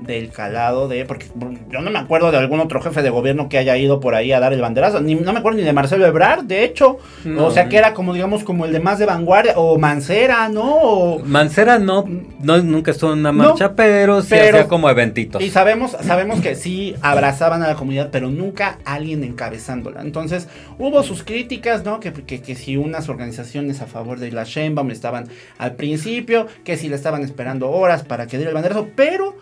del 0.00 0.30
calado 0.30 0.88
de... 0.88 1.04
Porque 1.06 1.26
yo 1.70 1.80
no 1.80 1.90
me 1.90 1.98
acuerdo 1.98 2.30
de 2.30 2.36
algún 2.38 2.60
otro 2.60 2.80
jefe 2.82 3.02
de 3.02 3.10
gobierno 3.10 3.48
que 3.48 3.58
haya 3.58 3.76
ido 3.76 3.98
por 4.00 4.14
ahí 4.14 4.32
a 4.32 4.40
dar 4.40 4.52
el 4.52 4.60
banderazo. 4.60 5.00
Ni, 5.00 5.14
no 5.14 5.32
me 5.32 5.38
acuerdo 5.38 5.58
ni 5.58 5.64
de 5.64 5.72
Marcelo 5.72 6.04
Ebrard, 6.06 6.44
de 6.44 6.64
hecho. 6.64 6.98
No. 7.24 7.46
O 7.46 7.50
sea 7.50 7.68
que 7.68 7.76
era 7.78 7.94
como, 7.94 8.12
digamos, 8.12 8.44
como 8.44 8.66
el 8.66 8.72
de 8.72 8.80
más 8.80 8.98
de 8.98 9.06
vanguardia. 9.06 9.54
O 9.56 9.78
Mancera, 9.78 10.48
¿no? 10.48 10.64
O- 10.74 11.18
Mancera 11.24 11.78
no, 11.78 12.04
no 12.42 12.58
nunca 12.62 12.90
estuvo 12.90 13.12
en 13.14 13.20
una 13.20 13.32
No, 13.32 13.44
marcha, 13.50 13.74
pero 13.74 14.20
sí 14.22 14.28
pero- 14.30 14.58
hacía 14.58 14.68
como 14.68 14.90
eventitos. 14.90 15.42
Y 15.42 15.50
sabemos, 15.50 15.96
sabemos 16.02 16.40
que 16.40 16.54
sí 16.54 16.94
abrazaban 17.00 17.62
a 17.62 17.68
la 17.68 17.74
comunidad, 17.74 18.10
pero 18.12 18.28
nunca 18.30 18.78
alguien 18.84 19.24
encabezándola. 19.24 20.02
Entonces, 20.02 20.48
hubo 20.78 21.02
sus 21.02 21.22
críticas, 21.22 21.84
¿no? 21.84 22.00
Que, 22.00 22.12
que, 22.12 22.40
que 22.42 22.54
si 22.54 22.76
unas 22.76 23.08
organizaciones 23.08 23.80
a 23.80 23.86
favor 23.86 24.18
de 24.20 24.30
la 24.30 24.44
Sheinbaum 24.44 24.90
estaban 24.90 25.28
al 25.58 25.74
principio, 25.74 26.46
que 26.64 26.76
si 26.76 26.88
le 26.88 26.96
estaban 26.96 27.22
esperando 27.22 27.70
horas 27.70 28.02
para 28.02 28.26
que 28.26 28.36
diera 28.36 28.50
el 28.50 28.54
banderazo, 28.54 28.88
pero 28.94 29.36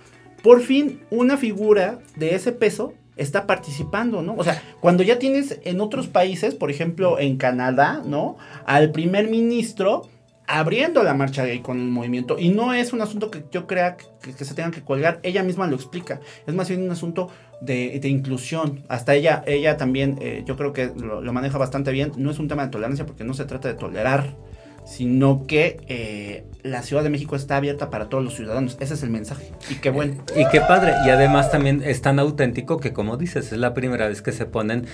por 0.44 0.60
fin 0.60 1.00
una 1.10 1.38
figura 1.38 2.00
de 2.16 2.34
ese 2.34 2.52
peso 2.52 2.92
está 3.16 3.46
participando, 3.46 4.20
¿no? 4.20 4.34
O 4.36 4.44
sea, 4.44 4.62
cuando 4.80 5.02
ya 5.02 5.18
tienes 5.18 5.58
en 5.64 5.80
otros 5.80 6.06
países, 6.06 6.54
por 6.54 6.70
ejemplo 6.70 7.18
en 7.18 7.38
Canadá, 7.38 8.02
¿no? 8.04 8.36
Al 8.66 8.92
primer 8.92 9.30
ministro 9.30 10.02
abriendo 10.46 11.02
la 11.02 11.14
marcha 11.14 11.46
gay 11.46 11.60
con 11.60 11.80
el 11.80 11.88
movimiento. 11.88 12.36
Y 12.38 12.50
no 12.50 12.74
es 12.74 12.92
un 12.92 13.00
asunto 13.00 13.30
que 13.30 13.42
yo 13.50 13.66
crea 13.66 13.96
que, 13.96 14.44
se 14.44 14.54
tengan 14.54 14.72
que 14.72 14.82
colgar. 14.82 15.18
Ella 15.22 15.42
misma 15.42 15.66
lo 15.66 15.76
explica. 15.76 16.20
Es 16.46 16.52
más 16.52 16.68
bien 16.68 16.82
un 16.82 16.90
asunto 16.90 17.30
de, 17.62 17.98
de 17.98 18.08
inclusión. 18.08 18.84
Hasta 18.88 19.14
ella, 19.14 19.42
ella 19.46 19.78
también, 19.78 20.18
eh, 20.20 20.42
yo 20.44 20.58
creo 20.58 20.74
que 20.74 20.92
lo, 20.94 21.22
lo 21.22 21.32
maneja 21.32 21.56
bastante 21.56 21.90
bien. 21.90 22.12
No 22.18 22.30
es 22.30 22.38
un 22.38 22.48
tema 22.48 22.64
de 22.64 22.70
tolerancia 22.70 23.06
porque 23.06 23.24
no 23.24 23.32
se 23.32 23.46
trata 23.46 23.68
de 23.68 23.74
tolerar, 23.74 24.36
sino 24.84 25.46
que 25.46 25.78
eh, 25.88 26.44
la 26.62 26.82
Ciudad 26.82 27.02
de 27.02 27.10
México 27.10 27.36
está 27.36 27.56
abierta 27.56 27.90
para 27.90 28.08
todos 28.08 28.22
los 28.22 28.34
ciudadanos. 28.34 28.76
Ese 28.80 28.94
es 28.94 29.02
el 29.02 29.10
mensaje. 29.10 29.50
Y 29.70 29.76
qué 29.76 29.90
bueno. 29.90 30.14
Y 30.36 30.48
qué 30.48 30.60
padre. 30.60 30.94
Y 31.06 31.10
además 31.10 31.50
también 31.50 31.82
es 31.84 32.02
tan 32.02 32.18
auténtico 32.18 32.78
que, 32.78 32.92
como 32.92 33.16
dices, 33.16 33.52
es 33.52 33.58
la 33.58 33.74
primera 33.74 34.08
vez 34.08 34.22
que 34.22 34.32
se 34.32 34.46
ponen 34.46 34.86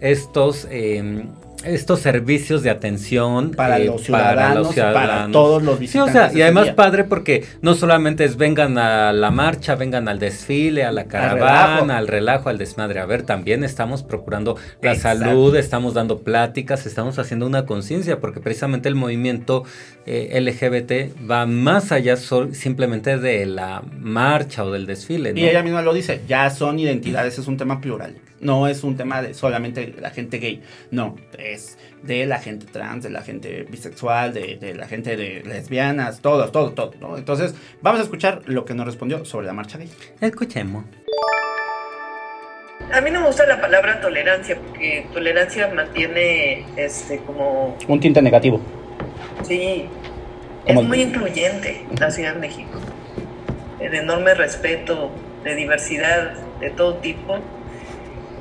estos, 0.00 0.66
eh, 0.70 1.24
estos 1.64 2.00
servicios 2.00 2.62
de 2.62 2.70
atención 2.70 3.50
Para 3.50 3.78
eh, 3.78 3.86
los 3.86 4.02
ciudadanos 4.02 4.74
para 4.74 5.28
todos 5.32 5.62
los 5.62 5.74
Sí, 5.78 5.98
o 5.98 6.04
visitantes 6.04 6.12
sea, 6.32 6.38
y 6.38 6.42
además 6.42 6.64
día. 6.64 6.76
padre 6.76 7.04
porque 7.04 7.44
no 7.62 7.74
solamente 7.74 8.24
es 8.24 8.36
vengan 8.36 8.78
a 8.78 9.12
la 9.12 9.30
marcha, 9.30 9.74
vengan 9.74 10.08
al 10.08 10.18
desfile, 10.18 10.84
a 10.84 10.92
la 10.92 11.02
relajo. 11.04 11.36
caravana, 11.38 11.98
al 11.98 12.06
relajo, 12.08 12.48
al 12.48 12.58
desmadre. 12.58 13.00
A 13.00 13.06
ver, 13.06 13.22
también 13.22 13.64
estamos 13.64 14.02
procurando 14.02 14.56
la 14.82 14.92
Exacto. 14.92 15.24
salud, 15.24 15.56
estamos 15.56 15.94
dando 15.94 16.20
pláticas, 16.20 16.86
estamos 16.86 17.18
haciendo 17.18 17.46
una 17.46 17.66
conciencia, 17.66 18.20
porque 18.20 18.40
precisamente 18.40 18.88
el 18.88 18.94
movimiento 18.94 19.64
eh, 20.06 20.40
LGBT 20.40 21.28
va 21.30 21.44
más 21.46 21.92
allá 21.92 22.16
sol- 22.16 22.54
simplemente 22.54 23.18
de 23.18 23.46
la 23.46 23.82
marcha 23.98 24.64
o 24.64 24.70
del 24.70 24.86
desfile, 24.86 25.32
¿no? 25.32 25.38
Y 25.40 25.48
ella 25.48 25.62
misma 25.62 25.82
lo 25.82 25.92
dice, 25.92 26.20
ya 26.28 26.48
son 26.50 26.78
identidades, 26.78 27.38
es 27.38 27.46
un 27.48 27.56
tema 27.56 27.80
plural. 27.80 28.14
No 28.40 28.68
es 28.68 28.84
un 28.84 28.96
tema 28.96 29.20
de 29.22 29.34
solamente 29.34 29.94
la 30.00 30.10
gente 30.10 30.38
gay. 30.38 30.62
No, 30.90 31.16
es 31.38 31.76
de 32.02 32.24
la 32.26 32.38
gente 32.38 32.66
trans, 32.66 33.02
de 33.02 33.10
la 33.10 33.22
gente 33.22 33.64
bisexual, 33.68 34.32
de, 34.32 34.56
de 34.56 34.74
la 34.74 34.86
gente 34.86 35.16
de 35.16 35.42
lesbianas, 35.44 36.20
todo, 36.20 36.48
todo, 36.50 36.70
todo. 36.72 36.92
¿no? 37.00 37.16
Entonces, 37.18 37.54
vamos 37.82 38.00
a 38.00 38.04
escuchar 38.04 38.42
lo 38.46 38.64
que 38.64 38.74
nos 38.74 38.86
respondió 38.86 39.24
sobre 39.24 39.46
la 39.46 39.52
marcha 39.52 39.78
gay. 39.78 39.90
Escuchemos. 40.20 40.84
A 42.92 43.00
mí 43.00 43.10
no 43.10 43.20
me 43.20 43.26
gusta 43.26 43.44
la 43.46 43.60
palabra 43.60 44.00
tolerancia, 44.00 44.56
porque 44.56 45.06
tolerancia 45.12 45.68
mantiene 45.74 46.64
este 46.76 47.18
como 47.18 47.76
Un 47.86 48.00
tinte 48.00 48.22
negativo. 48.22 48.60
Sí, 49.42 49.86
Como 50.66 50.80
es 50.80 50.84
el- 50.84 50.88
muy 50.88 51.02
incluyente 51.02 51.84
la 51.98 52.10
Ciudad 52.10 52.34
de 52.34 52.40
México, 52.40 52.78
de 53.78 53.96
enorme 53.96 54.34
respeto, 54.34 55.10
de 55.44 55.54
diversidad 55.54 56.32
de 56.60 56.70
todo 56.70 56.94
tipo 56.96 57.38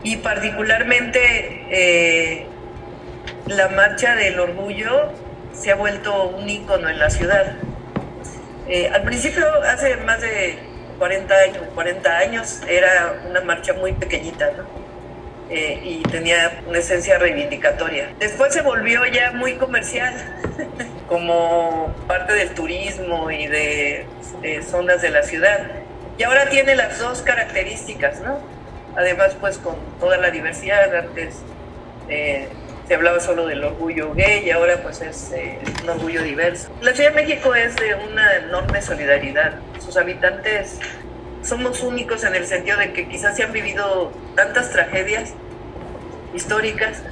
y 0.03 0.17
particularmente 0.17 1.65
eh, 1.69 2.45
la 3.47 3.69
marcha 3.69 4.15
del 4.15 4.39
orgullo 4.39 5.11
se 5.53 5.71
ha 5.71 5.75
vuelto 5.75 6.29
un 6.29 6.49
ícono 6.49 6.89
en 6.89 6.99
la 6.99 7.09
ciudad. 7.09 7.55
Eh, 8.67 8.89
al 8.93 9.03
principio, 9.03 9.45
hace 9.63 9.97
más 9.97 10.21
de 10.21 10.59
40 10.99 11.33
años, 11.33 11.63
40 11.73 12.17
años, 12.17 12.61
era 12.67 13.15
una 13.29 13.41
marcha 13.41 13.73
muy 13.73 13.93
pequeñita, 13.93 14.51
¿no? 14.57 14.65
Eh, 15.49 15.79
y 15.81 16.03
tenía 16.03 16.61
una 16.67 16.79
esencia 16.79 17.17
reivindicatoria. 17.17 18.09
Después 18.19 18.53
se 18.53 18.61
volvió 18.61 19.05
ya 19.05 19.31
muy 19.31 19.53
comercial, 19.53 20.13
como 21.07 21.95
parte 22.07 22.33
del 22.33 22.49
turismo 22.49 23.31
y 23.31 23.47
de, 23.47 24.05
de 24.41 24.61
zonas 24.61 25.01
de 25.01 25.09
la 25.09 25.23
ciudad. 25.23 25.59
Y 26.17 26.23
ahora 26.23 26.49
tiene 26.49 26.75
las 26.75 26.99
dos 26.99 27.21
características, 27.21 28.19
¿no? 28.19 28.56
Además, 28.97 29.37
pues 29.39 29.59
con 29.59 29.75
toda 29.99 30.17
la 30.17 30.31
diversidad, 30.31 30.93
antes 30.95 31.35
eh, 32.09 32.49
se 32.87 32.95
hablaba 32.95 33.19
solo 33.19 33.45
del 33.45 33.63
orgullo 33.63 34.13
gay 34.15 34.45
y 34.45 34.49
ahora 34.49 34.81
pues 34.81 35.01
es 35.01 35.31
eh, 35.33 35.59
un 35.83 35.89
orgullo 35.89 36.23
diverso. 36.23 36.69
La 36.81 36.93
Ciudad 36.93 37.11
de 37.11 37.21
México 37.21 37.53
es 37.53 37.75
de 37.75 37.93
una 37.93 38.37
enorme 38.37 38.81
solidaridad. 38.81 39.59
Sus 39.79 39.97
habitantes 39.97 40.79
somos 41.43 41.83
únicos 41.83 42.23
en 42.23 42.33
el 42.33 42.47
sentido 42.47 42.77
de 42.79 42.91
que 42.91 43.07
quizás 43.07 43.37
se 43.37 43.43
han 43.43 43.51
vivido 43.51 44.11
tantas 44.35 44.71
tragedias 44.71 45.33
históricas 46.33 47.03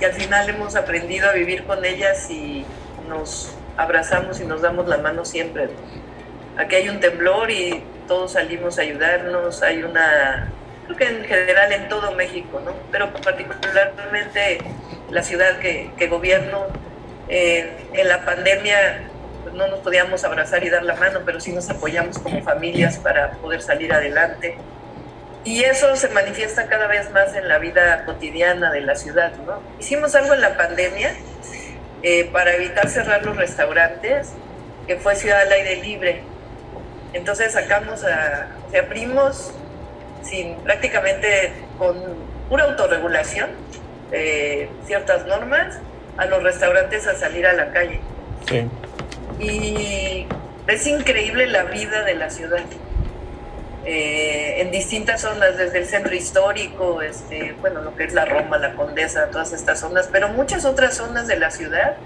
y 0.00 0.04
al 0.04 0.12
final 0.12 0.48
hemos 0.48 0.74
aprendido 0.74 1.28
a 1.28 1.34
vivir 1.34 1.64
con 1.64 1.84
ellas 1.84 2.30
y 2.30 2.64
nos 3.08 3.54
abrazamos 3.76 4.40
y 4.40 4.44
nos 4.44 4.62
damos 4.62 4.88
la 4.88 4.96
mano 4.96 5.26
siempre. 5.26 5.68
Aquí 6.56 6.76
hay 6.76 6.88
un 6.88 6.98
temblor 6.98 7.50
y 7.50 7.82
todos 8.10 8.32
salimos 8.32 8.76
a 8.76 8.82
ayudarnos, 8.82 9.62
hay 9.62 9.84
una, 9.84 10.50
creo 10.86 10.96
que 10.96 11.04
en 11.04 11.24
general 11.26 11.70
en 11.70 11.88
todo 11.88 12.10
México, 12.16 12.60
¿no? 12.64 12.72
pero 12.90 13.12
particularmente 13.12 14.58
la 15.10 15.22
ciudad 15.22 15.60
que, 15.60 15.92
que 15.96 16.08
gobierno, 16.08 16.66
eh, 17.28 17.70
en 17.92 18.08
la 18.08 18.24
pandemia 18.24 19.02
pues, 19.44 19.54
no 19.54 19.68
nos 19.68 19.78
podíamos 19.78 20.24
abrazar 20.24 20.64
y 20.64 20.70
dar 20.70 20.82
la 20.82 20.96
mano, 20.96 21.20
pero 21.24 21.38
sí 21.38 21.52
nos 21.52 21.70
apoyamos 21.70 22.18
como 22.18 22.42
familias 22.42 22.98
para 22.98 23.30
poder 23.34 23.62
salir 23.62 23.92
adelante. 23.92 24.56
Y 25.44 25.62
eso 25.62 25.94
se 25.94 26.08
manifiesta 26.08 26.66
cada 26.66 26.88
vez 26.88 27.12
más 27.12 27.36
en 27.36 27.46
la 27.46 27.58
vida 27.58 28.04
cotidiana 28.06 28.72
de 28.72 28.80
la 28.80 28.96
ciudad, 28.96 29.30
¿no? 29.46 29.62
Hicimos 29.78 30.16
algo 30.16 30.34
en 30.34 30.40
la 30.40 30.56
pandemia 30.56 31.14
eh, 32.02 32.28
para 32.32 32.54
evitar 32.54 32.88
cerrar 32.88 33.24
los 33.24 33.36
restaurantes, 33.36 34.32
que 34.88 34.96
fue 34.96 35.14
Ciudad 35.14 35.42
al 35.42 35.52
Aire 35.52 35.76
Libre. 35.76 36.29
Entonces 37.12 37.52
sacamos 37.52 38.04
a, 38.04 38.48
o 38.68 38.70
sea, 38.70 38.88
sin 40.22 40.56
prácticamente 40.56 41.52
con 41.78 41.96
pura 42.48 42.64
autorregulación, 42.64 43.50
eh, 44.12 44.68
ciertas 44.86 45.26
normas, 45.26 45.78
a 46.16 46.26
los 46.26 46.42
restaurantes 46.42 47.06
a 47.06 47.14
salir 47.14 47.46
a 47.46 47.52
la 47.52 47.72
calle. 47.72 48.00
Sí. 48.46 48.68
Y 49.42 50.26
es 50.66 50.86
increíble 50.86 51.46
la 51.46 51.64
vida 51.64 52.04
de 52.04 52.14
la 52.14 52.30
ciudad. 52.30 52.60
Eh, 53.86 54.60
en 54.60 54.70
distintas 54.70 55.22
zonas, 55.22 55.56
desde 55.56 55.78
el 55.78 55.86
centro 55.86 56.14
histórico, 56.14 57.00
este, 57.00 57.52
bueno, 57.60 57.80
lo 57.80 57.96
que 57.96 58.04
es 58.04 58.12
la 58.12 58.26
Roma, 58.26 58.58
la 58.58 58.74
Condesa, 58.74 59.28
todas 59.30 59.52
estas 59.52 59.80
zonas, 59.80 60.08
pero 60.12 60.28
muchas 60.28 60.66
otras 60.66 60.96
zonas 60.96 61.26
de 61.26 61.36
la 61.36 61.50
ciudad, 61.50 61.96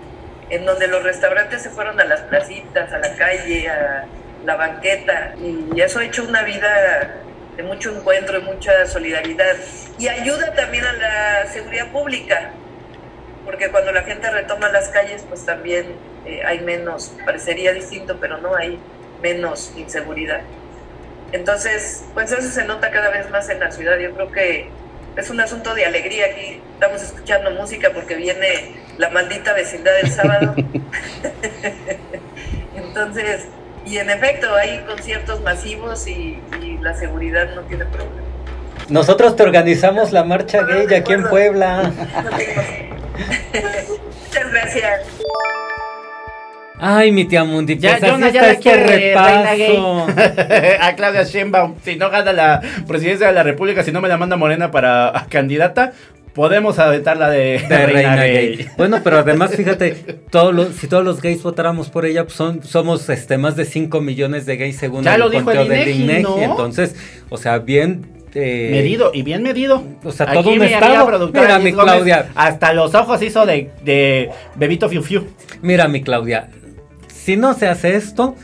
en 0.51 0.65
donde 0.65 0.87
los 0.87 1.03
restaurantes 1.03 1.63
se 1.63 1.71
fueron 1.71 2.01
a 2.01 2.05
las 2.05 2.21
placitas, 2.21 2.93
a 2.93 2.99
la 2.99 3.17
calle, 3.17 3.69
a 3.69 4.05
la 4.45 4.57
banqueta, 4.57 5.35
y 5.39 5.81
eso 5.81 5.99
ha 5.99 6.05
hecho 6.05 6.25
una 6.25 6.43
vida 6.43 7.23
de 7.57 7.63
mucho 7.63 7.95
encuentro 7.97 8.39
y 8.39 8.43
mucha 8.43 8.87
solidaridad. 8.87 9.57
Y 9.99 10.09
ayuda 10.09 10.55
también 10.55 10.85
a 10.85 10.93
la 10.93 11.47
seguridad 11.47 11.91
pública, 11.93 12.51
porque 13.45 13.71
cuando 13.71 13.93
la 13.93 14.03
gente 14.03 14.31
retoma 14.31 14.69
las 14.71 14.89
calles, 14.89 15.25
pues 15.29 15.45
también 15.45 15.95
eh, 16.27 16.43
hay 16.45 16.61
menos, 16.61 17.15
parecería 17.25 17.73
distinto, 17.73 18.19
pero 18.21 18.39
no 18.39 18.55
hay 18.57 18.79
menos 19.23 19.73
inseguridad. 19.77 20.41
Entonces, 21.33 22.05
pues 22.15 22.31
eso 22.33 22.49
se 22.49 22.65
nota 22.65 22.91
cada 22.91 23.11
vez 23.11 23.29
más 23.31 23.49
en 23.49 23.61
la 23.61 23.73
ciudad. 23.73 23.99
Yo 23.99 24.15
creo 24.15 24.31
que 24.31 24.69
es 25.17 25.31
un 25.31 25.41
asunto 25.41 25.75
de 25.75 25.85
alegría. 25.85 26.27
Aquí 26.27 26.61
estamos 26.75 27.03
escuchando 27.03 27.51
música 27.51 27.91
porque 27.93 28.15
viene 28.15 28.77
la 28.99 29.11
maldita 29.11 29.53
vecindad 29.53 29.93
del 30.01 30.11
sábado. 30.11 30.55
Entonces, 32.77 33.47
y 33.87 33.99
en 33.99 34.11
efecto, 34.11 34.55
hay 34.55 34.81
conciertos 34.87 35.41
masivos 35.43 36.07
y, 36.07 36.41
y 36.63 36.79
la 36.81 36.95
seguridad 36.95 37.55
no 37.55 37.63
tiene 37.63 37.85
problema. 37.87 38.23
Nosotros 38.89 39.37
te 39.37 39.43
organizamos 39.43 40.13
la 40.13 40.25
marcha 40.25 40.63
No, 40.63 40.69
no 40.69 40.75
gay 40.75 40.87
me 40.87 40.97
aquí 40.97 41.13
en. 41.13 41.25
Puebla. 41.25 41.83
No 41.83 42.31
Muchas 44.27 44.53
gracias. 44.53 45.01
Ay, 46.77 47.13
mi 47.13 47.25
tía 47.25 47.45
Mundi, 47.45 47.79
Ya, 47.79 47.93
pues 47.93 48.03
así 48.03 48.13
Jonah 48.13 48.29
ya 48.31 48.51
está 48.51 48.71
este 48.73 48.87
repaso. 48.99 50.07
a 50.81 50.95
Claudia 50.97 51.23
Sheinbaum. 51.23 51.77
Si 51.83 51.97
no 51.97 52.11
gana 52.11 52.33
la 52.33 52.61
presidencia 52.87 53.29
de 53.29 53.33
la 53.33 53.43
República, 53.43 53.83
si 53.85 53.93
no 53.93 54.01
me 54.01 54.09
la 54.09 54.19
manda 54.19 54.37
Morena 54.37 54.71
para 54.71 55.27
candidata, 55.31 55.93
podemos 56.35 56.79
aventarla 56.79 57.31
de, 57.31 57.65
De 57.69 57.87
reina 57.87 58.17
gay. 58.17 58.69
Bueno, 58.77 59.01
pero 59.03 59.19
además, 59.19 59.55
fíjate, 59.55 59.93
todos 60.31 60.55
los, 60.55 60.69
si 60.75 60.89
todos 60.89 61.05
los 61.05 61.23
gays 61.23 61.43
votáramos 61.43 61.89
por 61.91 62.05
ella, 62.07 62.25
pues 62.25 62.35
son, 62.37 62.63
somos 62.65 63.09
este 63.09 63.39
más 63.39 63.57
de 63.57 63.65
5 63.65 64.01
millones 64.01 64.45
de 64.47 64.57
gays 64.57 64.77
según 64.77 65.05
Ya 65.05 65.15
el 65.15 65.21
lo 65.21 65.31
dijo 65.31 65.45
conteo 65.45 65.63
el 65.63 65.69
del 65.69 65.89
INEGI, 65.89 66.03
INEGI. 66.03 66.23
¿no? 66.23 66.43
Entonces, 66.43 66.97
o 67.31 67.37
sea, 67.39 67.59
bien. 67.59 68.07
eh, 68.35 68.69
Medido 68.73 69.13
y 69.15 69.23
bien 69.23 69.43
medido. 69.45 69.83
O 70.03 70.11
sea, 70.11 70.27
Aquí 70.27 70.35
todo 70.43 70.51
un 70.51 70.59
mi 70.59 70.67
estado. 70.67 71.31
Mira, 71.33 71.59
mi 71.61 71.71
Gómez, 71.71 71.95
Claudia. 71.95 72.27
Hasta 72.35 72.73
los 72.73 72.95
ojos 72.95 73.23
hizo 73.23 73.47
de, 73.47 73.71
de 73.85 74.31
bebito 74.57 74.89
fiu 74.89 75.03
fiu. 75.03 75.25
Mira, 75.63 75.87
mi 75.89 76.03
Claudia, 76.03 76.49
si 77.07 77.37
no 77.37 77.55
se 77.55 77.69
hace 77.69 77.95
esto, 77.95 78.35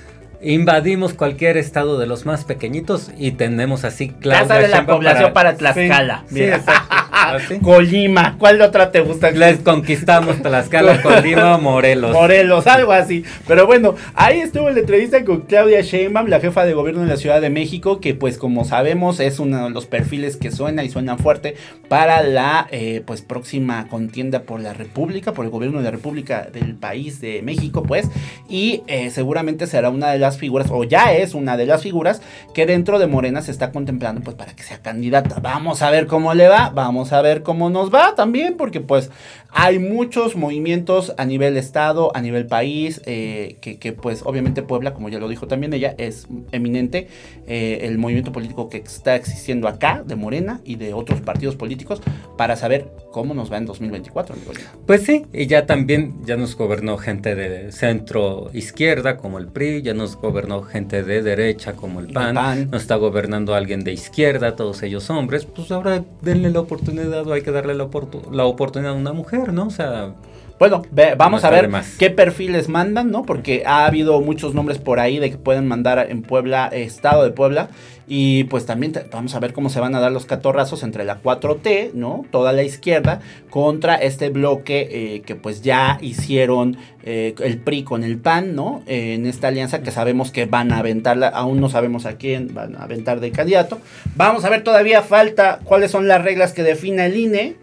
invadimos 0.40 1.12
cualquier 1.12 1.56
estado 1.56 1.98
de 1.98 2.06
los 2.06 2.24
más 2.24 2.44
pequeñitos 2.44 3.10
y 3.18 3.32
tenemos 3.32 3.84
así 3.84 4.08
Claudia 4.10 4.46
Casa 4.46 4.60
de 4.60 4.68
la 4.68 4.86
población 4.86 5.32
para 5.32 5.56
Tlaxcala. 5.56 6.24
Sí, 6.32 6.42
exacto. 6.44 6.96
Así. 7.20 7.58
Colima. 7.58 8.36
¿Cuál 8.38 8.60
otra 8.62 8.90
te 8.90 9.00
gusta? 9.00 9.30
Les 9.30 9.58
conquistamos 9.58 10.40
Tlaxcala, 10.42 11.02
Colima, 11.02 11.58
Morelos. 11.58 12.12
Morelos, 12.12 12.66
algo 12.66 12.92
así. 12.92 13.24
Pero 13.46 13.66
bueno, 13.66 13.94
ahí 14.14 14.40
estuvo 14.40 14.70
la 14.70 14.80
entrevista 14.80 15.24
con 15.24 15.42
Claudia 15.42 15.82
Sheinbaum, 15.82 16.28
la 16.28 16.40
jefa 16.40 16.64
de 16.64 16.74
gobierno 16.74 17.02
de 17.02 17.08
la 17.08 17.16
Ciudad 17.16 17.40
de 17.40 17.50
México, 17.50 18.00
que 18.00 18.14
pues 18.14 18.38
como 18.38 18.64
sabemos 18.64 19.20
es 19.20 19.38
uno 19.38 19.64
de 19.64 19.70
los 19.70 19.86
perfiles 19.86 20.36
que 20.36 20.50
suena 20.50 20.84
y 20.84 20.90
suena 20.90 21.16
fuerte 21.16 21.56
para 21.88 22.22
la 22.22 22.66
eh, 22.70 23.02
pues 23.04 23.22
próxima 23.22 23.88
contienda 23.88 24.42
por 24.42 24.60
la 24.60 24.72
República, 24.72 25.32
por 25.32 25.44
el 25.44 25.50
gobierno 25.50 25.78
de 25.78 25.84
la 25.84 25.90
República 25.90 26.48
del 26.52 26.74
país 26.74 27.20
de 27.20 27.42
México, 27.42 27.82
pues. 27.82 28.08
Y 28.48 28.82
eh, 28.86 29.10
seguramente 29.10 29.66
será 29.66 29.90
una 29.90 30.10
de 30.10 30.18
las 30.18 30.38
figuras, 30.38 30.68
o 30.70 30.84
ya 30.84 31.12
es 31.12 31.34
una 31.34 31.56
de 31.56 31.66
las 31.66 31.82
figuras 31.82 32.22
que 32.54 32.66
dentro 32.66 32.98
de 32.98 33.06
Morena 33.06 33.42
se 33.42 33.50
está 33.50 33.72
contemplando 33.72 34.20
pues 34.22 34.36
para 34.36 34.54
que 34.54 34.62
sea 34.62 34.78
candidata. 34.78 35.40
Vamos 35.40 35.82
a 35.82 35.90
ver 35.90 36.06
cómo 36.06 36.34
le 36.34 36.48
va, 36.48 36.70
vamos 36.70 37.09
a 37.12 37.22
ver 37.22 37.42
cómo 37.42 37.70
nos 37.70 37.92
va 37.92 38.14
también, 38.14 38.56
porque 38.56 38.80
pues 38.80 39.10
hay 39.52 39.78
muchos 39.78 40.36
movimientos 40.36 41.14
a 41.16 41.24
nivel 41.24 41.56
estado, 41.56 42.14
a 42.16 42.20
nivel 42.20 42.46
país, 42.46 43.00
eh, 43.06 43.56
que, 43.60 43.78
que, 43.78 43.92
pues 43.92 44.22
obviamente 44.24 44.62
Puebla, 44.62 44.92
como 44.94 45.08
ya 45.08 45.18
lo 45.18 45.28
dijo 45.28 45.46
también 45.46 45.72
ella, 45.72 45.94
es 45.98 46.26
eminente 46.52 47.08
eh, 47.46 47.80
el 47.82 47.98
movimiento 47.98 48.32
político 48.32 48.68
que 48.68 48.78
está 48.78 49.16
existiendo 49.16 49.68
acá, 49.68 50.02
de 50.06 50.16
Morena 50.16 50.60
y 50.64 50.76
de 50.76 50.94
otros 50.94 51.20
partidos 51.20 51.56
políticos, 51.56 52.00
para 52.36 52.56
saber 52.56 52.92
cómo 53.12 53.34
nos 53.34 53.52
va 53.52 53.58
en 53.58 53.66
2024, 53.66 54.34
amigo. 54.34 54.52
Lina. 54.52 54.70
Pues 54.86 55.02
sí, 55.02 55.26
y 55.32 55.46
ya 55.46 55.66
también 55.66 56.14
ya 56.24 56.36
nos 56.36 56.56
gobernó 56.56 56.96
gente 56.98 57.34
de 57.34 57.72
centro 57.72 58.50
izquierda 58.54 59.16
como 59.16 59.38
el 59.38 59.48
PRI, 59.48 59.82
ya 59.82 59.94
nos 59.94 60.16
gobernó 60.16 60.62
gente 60.62 61.02
de 61.02 61.22
derecha 61.22 61.72
como 61.74 62.00
el 62.00 62.08
PAN, 62.12 62.34
PAN. 62.34 62.70
nos 62.70 62.82
está 62.82 62.96
gobernando 62.96 63.54
alguien 63.54 63.84
de 63.84 63.92
izquierda, 63.92 64.54
todos 64.56 64.82
ellos 64.82 65.10
hombres, 65.10 65.44
pues 65.46 65.70
ahora 65.70 66.04
denle 66.22 66.50
la 66.50 66.60
oportunidad 66.60 67.26
o 67.26 67.32
hay 67.32 67.42
que 67.42 67.50
darle 67.50 67.74
la, 67.74 67.84
oportu- 67.90 68.30
la 68.30 68.44
oportunidad 68.44 68.92
a 68.92 68.96
una 68.96 69.12
mujer, 69.12 69.39
¿no? 69.48 69.66
O 69.66 69.70
sea, 69.70 70.14
Bueno, 70.58 70.82
ve- 70.90 71.14
vamos 71.16 71.42
a 71.44 71.48
ver 71.50 71.68
más. 71.70 71.96
qué 71.98 72.10
perfiles 72.10 72.68
mandan, 72.68 73.10
¿no? 73.10 73.22
Porque 73.24 73.62
ha 73.64 73.86
habido 73.86 74.20
muchos 74.20 74.52
nombres 74.54 74.76
por 74.78 75.00
ahí 75.00 75.18
de 75.18 75.30
que 75.30 75.38
pueden 75.38 75.66
mandar 75.66 76.06
en 76.10 76.20
Puebla, 76.20 76.68
eh, 76.70 76.82
Estado 76.82 77.24
de 77.24 77.30
Puebla. 77.30 77.68
Y 78.12 78.44
pues 78.44 78.66
también 78.66 78.92
te- 78.92 79.04
vamos 79.10 79.34
a 79.36 79.38
ver 79.40 79.52
cómo 79.54 79.70
se 79.70 79.78
van 79.80 79.94
a 79.94 80.00
dar 80.00 80.10
los 80.12 80.26
catorrazos 80.26 80.82
entre 80.82 81.04
la 81.04 81.20
4T, 81.22 81.92
¿no? 81.94 82.24
Toda 82.30 82.52
la 82.52 82.62
izquierda 82.64 83.20
contra 83.48 83.94
este 83.94 84.28
bloque 84.30 84.88
eh, 84.90 85.22
que 85.22 85.34
pues 85.36 85.62
ya 85.62 85.96
hicieron 86.02 86.76
eh, 87.04 87.34
el 87.42 87.56
PRI 87.58 87.84
con 87.84 88.04
el 88.04 88.18
PAN, 88.18 88.54
¿no? 88.54 88.82
Eh, 88.86 89.14
en 89.14 89.24
esta 89.26 89.48
alianza 89.48 89.80
que 89.82 89.92
sabemos 89.92 90.30
que 90.32 90.44
van 90.44 90.72
a 90.72 90.78
aventarla, 90.80 91.28
aún 91.28 91.60
no 91.60 91.70
sabemos 91.70 92.04
a 92.04 92.16
quién 92.18 92.52
van 92.52 92.76
a 92.76 92.82
aventar 92.82 93.20
de 93.20 93.30
candidato. 93.30 93.78
Vamos 94.16 94.44
a 94.44 94.50
ver, 94.50 94.62
todavía 94.64 95.00
falta 95.02 95.60
cuáles 95.64 95.90
son 95.92 96.06
las 96.08 96.22
reglas 96.22 96.52
que 96.52 96.64
defina 96.64 97.06
el 97.06 97.16
INE 97.16 97.56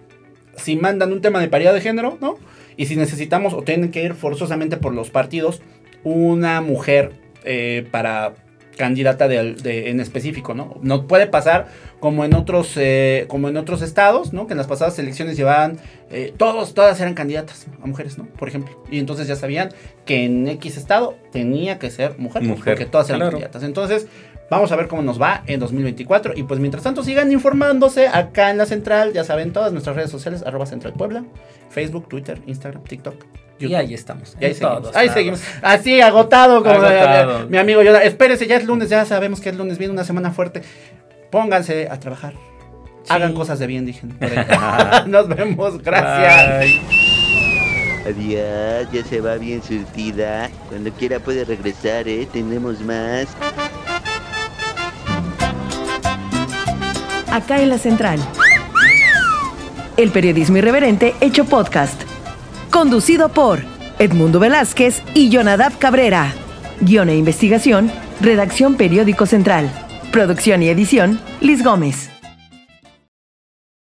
si 0.57 0.75
mandan 0.75 1.11
un 1.13 1.21
tema 1.21 1.39
de 1.39 1.47
paridad 1.47 1.73
de 1.73 1.81
género, 1.81 2.17
¿no? 2.21 2.35
Y 2.75 2.85
si 2.87 2.95
necesitamos 2.95 3.53
o 3.53 3.61
tienen 3.63 3.89
que 3.91 4.03
ir 4.03 4.13
forzosamente 4.13 4.77
por 4.77 4.93
los 4.93 5.09
partidos 5.09 5.61
una 6.03 6.61
mujer 6.61 7.13
eh, 7.43 7.87
para 7.91 8.33
candidata 8.77 9.27
de, 9.27 9.55
de- 9.55 9.89
en 9.89 9.99
específico, 9.99 10.53
¿no? 10.53 10.77
No 10.83 11.07
puede 11.07 11.25
pasar 11.25 11.67
como 11.99 12.23
en 12.25 12.35
otros 12.35 12.73
eh, 12.75 13.25
como 13.27 13.49
en 13.49 13.57
otros 13.57 13.81
estados, 13.81 14.33
¿no? 14.33 14.45
Que 14.45 14.53
en 14.53 14.57
las 14.57 14.67
pasadas 14.67 14.99
elecciones 14.99 15.35
llevaban 15.35 15.77
eh, 16.11 16.31
todos 16.37 16.75
todas 16.75 17.01
eran 17.01 17.15
candidatas 17.15 17.65
a 17.81 17.87
mujeres, 17.87 18.19
¿no? 18.19 18.25
Por 18.27 18.47
ejemplo, 18.47 18.83
y 18.91 18.99
entonces 18.99 19.27
ya 19.27 19.35
sabían 19.35 19.69
que 20.05 20.25
en 20.25 20.47
X 20.47 20.77
estado 20.77 21.15
tenía 21.31 21.79
que 21.79 21.89
ser 21.89 22.19
mujer, 22.19 22.43
Mujer, 22.43 22.75
porque 22.75 22.85
todas 22.85 23.09
eran 23.09 23.21
claro. 23.21 23.31
candidatas. 23.31 23.63
Entonces 23.63 24.07
Vamos 24.49 24.71
a 24.71 24.75
ver 24.77 24.87
cómo 24.87 25.01
nos 25.01 25.21
va 25.21 25.43
en 25.45 25.59
2024. 25.59 26.33
Y 26.35 26.43
pues 26.43 26.59
mientras 26.59 26.83
tanto 26.83 27.03
sigan 27.03 27.31
informándose 27.31 28.07
acá 28.07 28.49
en 28.49 28.57
la 28.57 28.65
central. 28.65 29.11
Ya 29.13 29.23
saben, 29.23 29.51
todas 29.51 29.71
nuestras 29.73 29.95
redes 29.95 30.09
sociales, 30.11 30.43
arroba 30.45 30.65
central 30.65 30.93
Puebla, 30.93 31.23
Facebook, 31.69 32.07
Twitter, 32.07 32.39
Instagram, 32.47 32.83
TikTok. 32.83 33.15
y 33.59 33.63
YouTube. 33.63 33.75
ahí 33.77 33.93
estamos. 33.93 34.37
Y 34.39 34.45
ahí 34.45 34.53
seguimos. 34.53 34.81
todos 34.83 34.95
Ahí 34.95 35.07
lados. 35.07 35.17
seguimos. 35.19 35.41
Así, 35.61 35.99
agotado 36.01 36.63
como 36.63 36.75
Agotado. 36.75 37.49
mi 37.49 37.57
amigo 37.57 37.81
Yoda. 37.83 38.03
Espérese, 38.03 38.47
ya 38.47 38.55
es 38.55 38.65
lunes, 38.65 38.89
ya 38.89 39.03
sabemos 39.03 39.41
que 39.41 39.49
es 39.49 39.55
lunes, 39.57 39.77
viene 39.77 39.93
una 39.93 40.03
semana 40.05 40.31
fuerte. 40.31 40.61
Pónganse 41.29 41.89
a 41.89 41.99
trabajar. 41.99 42.33
Hagan 43.09 43.33
cosas 43.33 43.59
de 43.59 43.67
bien, 43.67 43.85
dije. 43.85 44.07
Nos 45.07 45.27
vemos, 45.27 45.81
gracias. 45.83 46.59
Bye. 46.59 46.81
Adiós, 48.05 48.87
ya 48.93 49.03
se 49.03 49.19
va 49.19 49.35
bien 49.35 49.61
surtida. 49.61 50.49
Cuando 50.69 50.89
quiera 50.91 51.19
puede 51.19 51.43
regresar, 51.43 52.07
¿eh? 52.07 52.25
Tenemos 52.31 52.79
más. 52.79 53.27
Acá 57.31 57.61
en 57.61 57.69
la 57.69 57.77
central. 57.77 58.19
El 59.97 60.11
periodismo 60.11 60.57
irreverente 60.57 61.15
hecho 61.21 61.45
podcast. 61.45 62.01
Conducido 62.71 63.29
por 63.29 63.63
Edmundo 63.99 64.39
Velázquez 64.39 65.01
y 65.13 65.29
Jonadab 65.29 65.77
Cabrera. 65.77 66.33
Guión 66.81 67.09
e 67.09 67.17
investigación, 67.17 67.91
redacción 68.21 68.75
Periódico 68.75 69.25
Central. 69.25 69.71
Producción 70.11 70.63
y 70.63 70.69
edición, 70.69 71.19
Liz 71.41 71.63
Gómez. 71.63 72.16